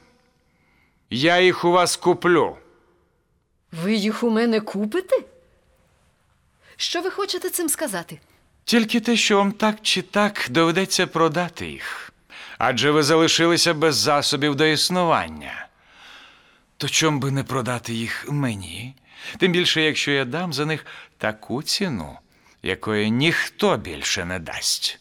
я 1.10 1.40
їх 1.40 1.66
у 1.66 1.72
вас 1.72 1.96
куплю. 1.96 2.58
Ви 3.72 3.94
їх 3.94 4.24
у 4.24 4.30
мене 4.30 4.60
купите? 4.60 5.16
Що 6.76 7.02
ви 7.02 7.12
хочете 7.12 7.50
цим 7.50 7.70
сказати? 7.70 8.20
Тільки 8.66 9.00
те, 9.00 9.16
що 9.18 9.38
вам 9.38 9.52
так 9.52 9.76
чи 9.82 10.02
так 10.02 10.48
доведеться 10.50 11.08
продати 11.08 11.68
їх. 11.68 12.12
Адже 12.58 12.92
ви 12.92 13.04
залишилися 13.04 13.74
без 13.74 13.96
засобів 13.96 14.56
до 14.56 14.66
існування. 14.66 15.68
То 16.78 16.90
чом 16.90 17.20
би 17.20 17.32
не 17.32 17.44
продати 17.44 17.94
їх 17.94 18.32
мені, 18.32 18.96
Тим 19.38 19.52
більше, 19.52 19.82
якщо 19.82 20.12
я 20.12 20.26
дам 20.26 20.54
за 20.54 20.66
них 20.66 20.86
таку 21.18 21.64
ціну, 21.64 22.20
якої 22.66 23.12
ніхто 23.12 23.78
більше 23.78 24.26
не 24.26 24.40
дасть. 24.40 25.00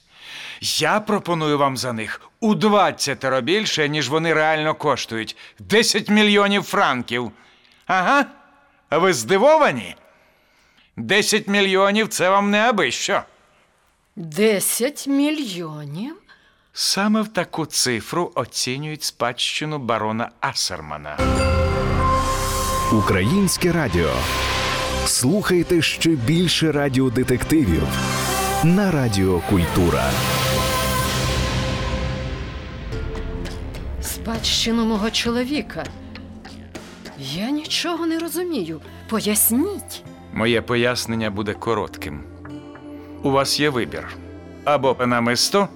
Я 0.61 1.01
пропоную 1.01 1.59
вам 1.59 1.77
за 1.77 1.93
них 1.93 2.21
у 2.41 2.55
20 2.55 3.43
більше, 3.43 3.89
ніж 3.89 4.09
вони 4.09 4.35
реально 4.35 4.75
коштують 4.75 5.37
10 5.59 6.09
мільйонів 6.09 6.63
франків. 6.63 7.33
Ага. 7.87 8.27
А 8.89 8.99
ви 8.99 9.13
здивовані? 9.13 9.97
10 10.97 11.49
мільйонів 11.49 12.09
це 12.09 12.31
вам 12.31 12.51
не 12.51 12.59
аби 12.69 12.91
що. 12.91 13.23
Десять 14.17 15.07
мільйонів? 15.07 16.17
Саме 16.73 17.23
в 17.23 17.29
таку 17.29 17.67
цифру 17.67 18.33
оцінюють 18.35 19.03
спадщину 19.03 19.79
барона 19.79 20.31
Асермана. 20.41 21.19
Українське 22.93 23.73
радіо. 23.73 24.15
Слухайте 25.07 25.83
ще 25.83 26.11
більше 26.11 26.73
радіодетективів 26.73 27.83
на 28.65 28.91
Радіо 28.91 29.41
Культура. 29.41 30.11
Спадщину 34.01 34.85
мого 34.85 35.11
чоловіка. 35.11 35.85
Я 37.19 37.51
нічого 37.51 38.07
не 38.07 38.19
розумію. 38.19 38.81
Поясніть. 39.09 40.03
Моє 40.33 40.63
пояснення 40.63 41.31
буде 41.31 41.55
коротким. 41.55 42.25
У 43.23 43.31
вас 43.31 43.61
є 43.61 43.71
вибір: 43.71 44.09
або 44.65 44.97
намисто, 45.07 45.69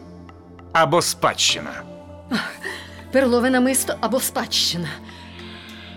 або 0.72 1.02
спадщина. 1.02 1.82
Перлове 3.12 3.50
намисто 3.50 3.94
або 4.00 4.20
спадщина. 4.20 4.88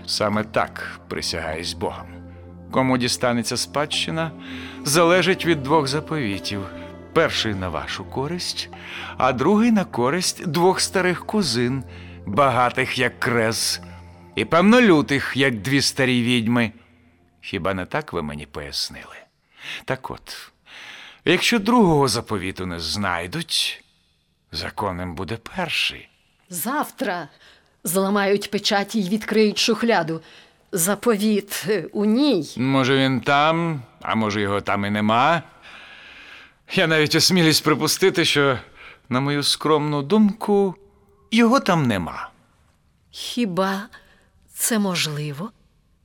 Саме 0.06 0.44
так 0.44 1.00
присягаюсь 1.08 1.72
Богом. 1.72 2.21
Кому 2.72 2.98
дістанеться 2.98 3.56
спадщина, 3.56 4.30
залежить 4.84 5.46
від 5.46 5.62
двох 5.62 5.88
заповітів: 5.88 6.60
перший 7.12 7.54
на 7.54 7.68
вашу 7.68 8.04
користь, 8.04 8.68
а 9.16 9.32
другий 9.32 9.70
на 9.70 9.84
користь 9.84 10.46
двох 10.46 10.80
старих 10.80 11.26
кузин, 11.26 11.84
багатих 12.26 12.98
як 12.98 13.20
крес, 13.20 13.80
і 14.34 14.44
певно 14.44 14.80
лютих, 14.80 15.32
як 15.36 15.60
дві 15.60 15.82
старі 15.82 16.22
відьми. 16.22 16.72
Хіба 17.40 17.74
не 17.74 17.86
так 17.86 18.12
ви 18.12 18.22
мені 18.22 18.46
пояснили? 18.46 19.16
Так 19.84 20.10
от, 20.10 20.52
якщо 21.24 21.58
другого 21.58 22.08
заповіту 22.08 22.66
не 22.66 22.80
знайдуть, 22.80 23.84
законним 24.52 25.14
буде 25.14 25.38
перший. 25.56 26.08
Завтра 26.50 27.28
зламають 27.84 28.50
печаті 28.50 29.00
й 29.00 29.08
відкриють 29.08 29.58
шухляду. 29.58 30.20
Заповіт 30.72 31.64
е, 31.68 31.84
у 31.92 32.04
ній. 32.04 32.54
Може, 32.56 32.96
він 32.98 33.20
там, 33.20 33.82
а 34.02 34.14
може, 34.14 34.40
його 34.40 34.60
там 34.60 34.84
і 34.84 34.90
нема. 34.90 35.42
Я 36.74 36.86
навіть 36.86 37.14
осмілюсь 37.14 37.60
припустити, 37.60 38.24
що, 38.24 38.58
на 39.08 39.20
мою 39.20 39.42
скромну 39.42 40.02
думку, 40.02 40.74
його 41.30 41.60
там 41.60 41.86
нема. 41.86 42.30
Хіба 43.10 43.82
це 44.54 44.78
можливо? 44.78 45.50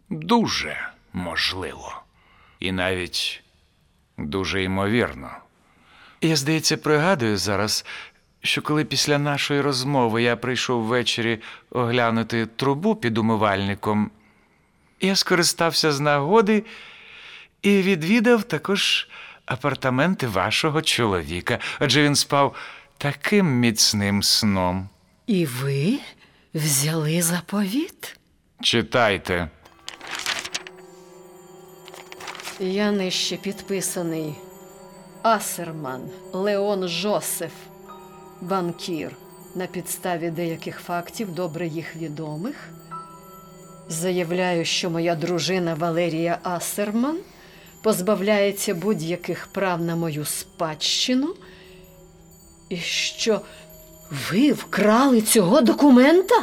Дуже 0.09 0.77
можливо. 1.13 2.01
І 2.59 2.71
навіть 2.71 3.43
дуже 4.17 4.63
ймовірно. 4.63 5.29
Я, 6.21 6.35
здається, 6.35 6.77
пригадую 6.77 7.37
зараз, 7.37 7.85
що 8.41 8.61
коли 8.61 8.85
після 8.85 9.17
нашої 9.17 9.61
розмови 9.61 10.23
я 10.23 10.35
прийшов 10.35 10.83
ввечері 10.83 11.39
оглянути 11.69 12.45
трубу 12.45 12.95
під 12.95 13.17
умивальником, 13.17 14.11
я 15.01 15.15
скористався 15.15 15.91
з 15.91 15.99
нагоди 15.99 16.63
і 17.61 17.81
відвідав 17.81 18.43
також 18.43 19.07
апартаменти 19.45 20.27
вашого 20.27 20.81
чоловіка, 20.81 21.59
адже 21.79 22.03
він 22.03 22.15
спав 22.15 22.55
таким 22.97 23.59
міцним 23.59 24.23
сном. 24.23 24.89
І 25.27 25.45
ви 25.45 25.99
взяли 26.53 27.21
заповіт? 27.21 28.19
Читайте. 28.61 29.49
Я 32.59 32.91
нижче 32.91 33.37
підписаний 33.37 34.35
Асерман 35.23 36.09
Леон 36.33 36.87
Жосеф, 36.87 37.51
банкір, 38.41 39.11
на 39.55 39.67
підставі 39.67 40.29
деяких 40.29 40.79
фактів, 40.79 41.31
добре 41.31 41.67
їх 41.67 41.95
відомих. 41.95 42.69
Заявляю, 43.89 44.65
що 44.65 44.89
моя 44.89 45.15
дружина 45.15 45.73
Валерія 45.79 46.37
Асерман 46.43 47.17
позбавляється 47.83 48.73
будь-яких 48.73 49.47
прав 49.47 49.81
на 49.81 49.95
мою 49.95 50.25
спадщину, 50.25 51.35
і 52.69 52.77
що 52.77 53.41
ви 54.31 54.51
вкрали 54.51 55.21
цього 55.21 55.61
документа? 55.61 56.35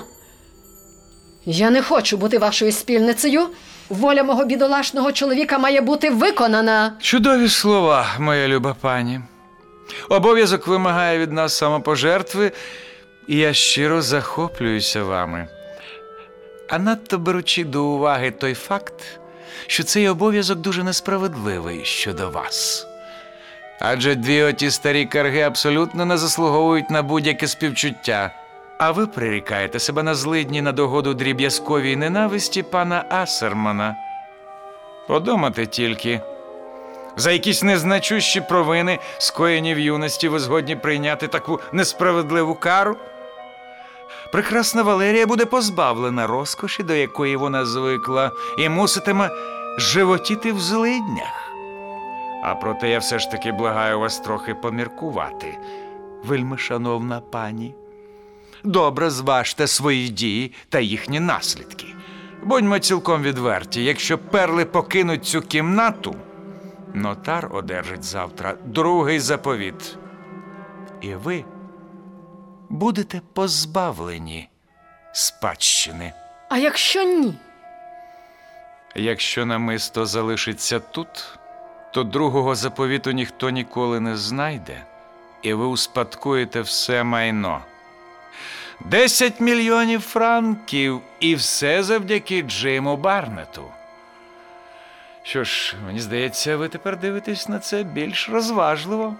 Я 1.44 1.70
не 1.70 1.82
хочу 1.82 2.16
бути 2.16 2.38
вашою 2.38 2.72
спільницею. 2.72 3.48
Воля 3.88 4.22
мого 4.22 4.44
бідолашного 4.44 5.12
чоловіка 5.12 5.58
має 5.58 5.80
бути 5.80 6.10
виконана. 6.10 6.96
Чудові 7.00 7.48
слова, 7.48 8.06
моя 8.18 8.48
люба 8.48 8.76
пані. 8.80 9.20
Обов'язок 10.08 10.66
вимагає 10.66 11.18
від 11.18 11.32
нас 11.32 11.56
самопожертви, 11.56 12.52
і 13.28 13.36
я 13.36 13.52
щиро 13.52 14.02
захоплююся 14.02 15.04
вами. 15.04 15.48
А 16.68 16.78
надто 16.78 17.18
беручи 17.18 17.64
до 17.64 17.84
уваги 17.84 18.30
той 18.30 18.54
факт, 18.54 19.20
що 19.66 19.84
цей 19.84 20.08
обов'язок 20.08 20.58
дуже 20.58 20.84
несправедливий 20.84 21.84
щодо 21.84 22.30
вас. 22.30 22.86
Адже 23.80 24.14
дві 24.14 24.42
оті 24.42 24.70
старі 24.70 25.06
карги 25.06 25.40
абсолютно 25.40 26.04
не 26.04 26.16
заслуговують 26.16 26.90
на 26.90 27.02
будь-яке 27.02 27.46
співчуття. 27.48 28.30
А 28.78 28.90
ви 28.90 29.06
прирікаєте 29.06 29.78
себе 29.78 30.02
на 30.02 30.14
злидні 30.14 30.62
на 30.62 30.72
догоду 30.72 31.14
дріб'язковій 31.14 31.96
ненависті 31.96 32.62
пана 32.62 33.04
Асермана. 33.08 33.96
Подумати 35.08 35.66
тільки. 35.66 36.20
За 37.16 37.32
якісь 37.32 37.62
незначущі 37.62 38.40
провини, 38.40 38.98
скоєні 39.18 39.74
в 39.74 39.78
юності, 39.78 40.28
ви 40.28 40.38
згодні 40.38 40.76
прийняти 40.76 41.28
таку 41.28 41.60
несправедливу 41.72 42.54
кару? 42.54 42.96
Прекрасна 44.34 44.82
Валерія 44.82 45.26
буде 45.26 45.44
позбавлена 45.44 46.26
розкоші, 46.26 46.82
до 46.82 46.94
якої 46.94 47.36
вона 47.36 47.64
звикла, 47.64 48.32
і 48.58 48.68
муситиме 48.68 49.30
животіти 49.78 50.52
в 50.52 50.60
злиднях. 50.60 51.52
А 52.42 52.54
проте 52.54 52.88
я 52.88 52.98
все 52.98 53.18
ж 53.18 53.30
таки 53.30 53.52
благаю 53.52 54.00
вас 54.00 54.20
трохи 54.20 54.54
поміркувати, 54.54 55.58
вельми 56.24 56.58
шановна 56.58 57.20
пані. 57.20 57.74
Добре 58.64 59.10
зважте 59.10 59.66
свої 59.66 60.08
дії 60.08 60.52
та 60.68 60.80
їхні 60.80 61.20
наслідки. 61.20 61.86
Будьмо 62.42 62.78
цілком 62.78 63.22
відверті, 63.22 63.84
якщо 63.84 64.18
перли 64.18 64.64
покинуть 64.64 65.24
цю 65.24 65.42
кімнату, 65.42 66.16
нотар 66.94 67.50
одержить 67.52 68.04
завтра 68.04 68.54
другий 68.64 69.20
заповіт. 69.20 69.98
І 71.00 71.14
ви 71.14 71.44
будете 72.68 73.20
позбавлені 73.32 74.48
спадщини. 75.12 76.12
А 76.48 76.58
якщо 76.58 77.02
ні? 77.02 77.34
Якщо 78.94 79.46
намисто 79.46 80.06
залишиться 80.06 80.80
тут, 80.80 81.38
то 81.92 82.04
другого 82.04 82.54
заповіту 82.54 83.10
ніхто 83.10 83.50
ніколи 83.50 84.00
не 84.00 84.16
знайде, 84.16 84.82
і 85.42 85.54
ви 85.54 85.64
успадкуєте 85.66 86.60
все 86.60 87.04
майно. 87.04 87.60
Десять 88.80 89.40
мільйонів 89.40 90.00
франків, 90.00 91.00
і 91.20 91.34
все 91.34 91.82
завдяки 91.82 92.42
Джиму 92.42 92.96
Барнету. 92.96 93.64
Що 95.22 95.44
ж, 95.44 95.76
мені 95.86 96.00
здається, 96.00 96.56
ви 96.56 96.68
тепер 96.68 96.96
дивитесь 96.98 97.48
на 97.48 97.58
це 97.58 97.82
більш 97.82 98.28
розважливо. 98.28 99.16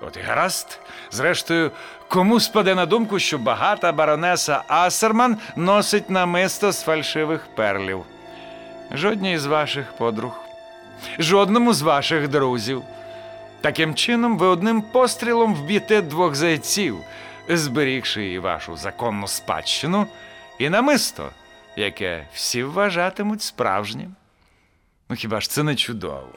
От 0.00 0.16
і 0.16 0.20
гаразд. 0.20 0.80
Зрештою, 1.10 1.70
кому 2.12 2.40
спаде 2.40 2.74
на 2.74 2.86
думку, 2.86 3.18
що 3.18 3.38
багата 3.38 3.92
баронеса 3.92 4.62
Асерман 4.68 5.36
носить 5.56 6.10
намисто 6.10 6.72
з 6.72 6.82
фальшивих 6.82 7.48
перлів? 7.54 8.04
Жодній 8.90 9.38
з 9.38 9.46
ваших 9.46 9.92
подруг, 9.92 10.40
жодному 11.18 11.72
з 11.72 11.82
ваших 11.82 12.28
друзів. 12.28 12.82
Таким 13.60 13.94
чином, 13.94 14.38
ви 14.38 14.46
одним 14.46 14.82
пострілом 14.82 15.54
вб'єте 15.54 16.02
двох 16.02 16.34
зайців, 16.34 16.98
зберігши 17.48 18.24
і 18.32 18.38
вашу 18.38 18.76
законну 18.76 19.28
спадщину, 19.28 20.06
і 20.58 20.68
намисто, 20.68 21.30
яке 21.76 22.26
всі 22.34 22.62
вважатимуть 22.62 23.42
справжнім. 23.42 24.14
Ну 25.08 25.16
хіба 25.16 25.40
ж 25.40 25.50
це 25.50 25.62
не 25.62 25.74
чудово? 25.74 26.28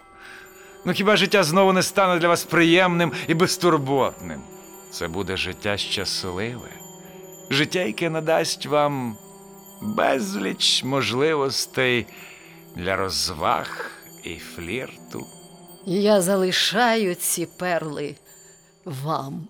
Ну 0.86 0.94
хіба 0.94 1.16
життя 1.16 1.44
знову 1.44 1.74
не 1.74 1.84
стане 1.84 2.20
для 2.20 2.28
вас 2.28 2.44
приємним 2.44 3.12
і 3.28 3.34
безтурботним? 3.34 4.55
Це 4.96 5.08
буде 5.08 5.38
життя 5.38 5.78
щасливе, 5.78 6.70
життя, 7.50 7.80
яке 7.80 8.10
надасть 8.10 8.66
вам 8.66 9.18
безліч 9.82 10.84
можливостей 10.84 12.06
для 12.76 12.96
розваг 12.96 13.92
і 14.24 14.36
флірту. 14.36 15.28
Я 15.86 16.22
залишаю 16.22 17.16
ці 17.16 17.48
перли 17.60 18.16
вам. 18.86 19.48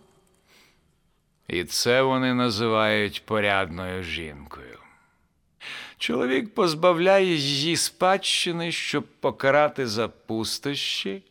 І 1.47 1.63
це 1.63 2.01
вони 2.01 2.33
називають 2.33 3.25
порядною 3.25 4.03
жінкою. 4.03 4.79
Чоловік 5.97 6.53
позбавляє 6.53 7.35
її 7.35 7.77
спадщини, 7.77 8.71
щоб 8.71 9.03
покарати 9.19 9.87
за 9.87 10.07
пустощі, 10.07 11.23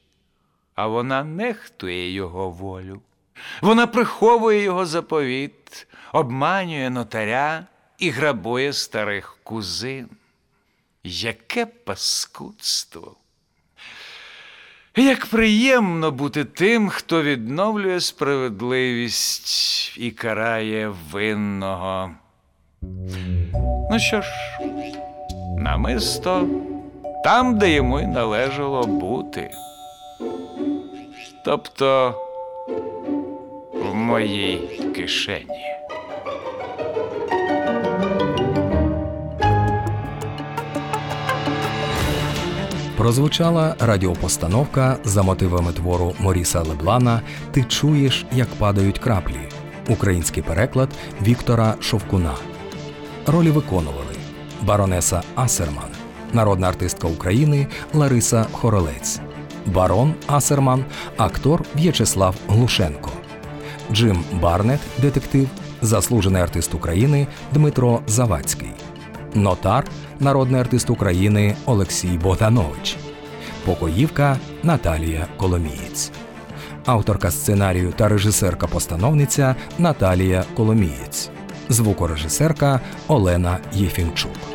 а 0.74 0.86
вона 0.86 1.24
нехтує 1.24 2.12
його 2.12 2.50
волю. 2.50 3.02
Вона 3.62 3.86
приховує 3.86 4.62
його 4.62 4.86
заповіт, 4.86 5.86
обманює 6.12 6.90
нотаря 6.90 7.66
і 7.98 8.10
грабує 8.10 8.72
старих 8.72 9.38
кузин. 9.42 10.08
Яке 11.04 11.66
паскудство! 11.66 13.16
Як 14.96 15.26
приємно 15.26 16.10
бути 16.10 16.44
тим, 16.44 16.88
хто 16.88 17.22
відновлює 17.22 18.00
справедливість 18.00 19.98
і 19.98 20.10
карає 20.10 20.88
винного. 21.10 22.10
Ну 23.90 23.98
що 23.98 24.20
ж, 24.20 24.28
намисто 25.58 26.48
там, 27.24 27.58
де 27.58 27.70
йому 27.70 28.00
й 28.00 28.06
належало 28.06 28.82
бути. 28.82 29.50
Тобто 31.44 32.20
моїй 33.94 34.58
кишені. 34.94 35.64
Прозвучала 42.96 43.76
радіопостановка 43.80 44.96
за 45.04 45.22
мотивами 45.22 45.72
твору 45.72 46.14
Моріса 46.18 46.62
Леблана 46.62 47.20
Ти 47.52 47.64
чуєш, 47.64 48.26
як 48.32 48.48
падають 48.48 48.98
краплі. 48.98 49.48
Український 49.88 50.42
переклад 50.42 50.88
Віктора 51.22 51.74
Шовкуна. 51.80 52.34
Ролі 53.26 53.50
виконували 53.50 54.14
баронеса 54.62 55.22
Асерман, 55.34 55.90
народна 56.32 56.68
артистка 56.68 57.08
України 57.08 57.66
Лариса 57.94 58.46
Хоролець, 58.52 59.20
барон 59.66 60.14
Асерман, 60.26 60.84
актор 61.16 61.64
В'ячеслав 61.76 62.36
Глушенко, 62.48 63.10
Джим 63.92 64.24
Барнет, 64.32 64.80
детектив, 64.98 65.48
заслужений 65.82 66.42
артист 66.42 66.74
України 66.74 67.26
Дмитро 67.52 68.00
Завадський, 68.06 68.72
нотар, 69.34 69.84
народний 70.20 70.60
артист 70.60 70.90
України 70.90 71.56
Олексій 71.66 72.18
Богданович, 72.22 72.96
покоївка 73.64 74.36
Наталія 74.62 75.26
Коломієць, 75.36 76.10
авторка 76.86 77.30
сценарію 77.30 77.92
та 77.96 78.08
режисерка-постановниця 78.08 79.54
Наталія 79.78 80.44
Коломієць, 80.56 81.30
звукорежисерка 81.68 82.80
Олена 83.08 83.58
Єфімчук. 83.72 84.53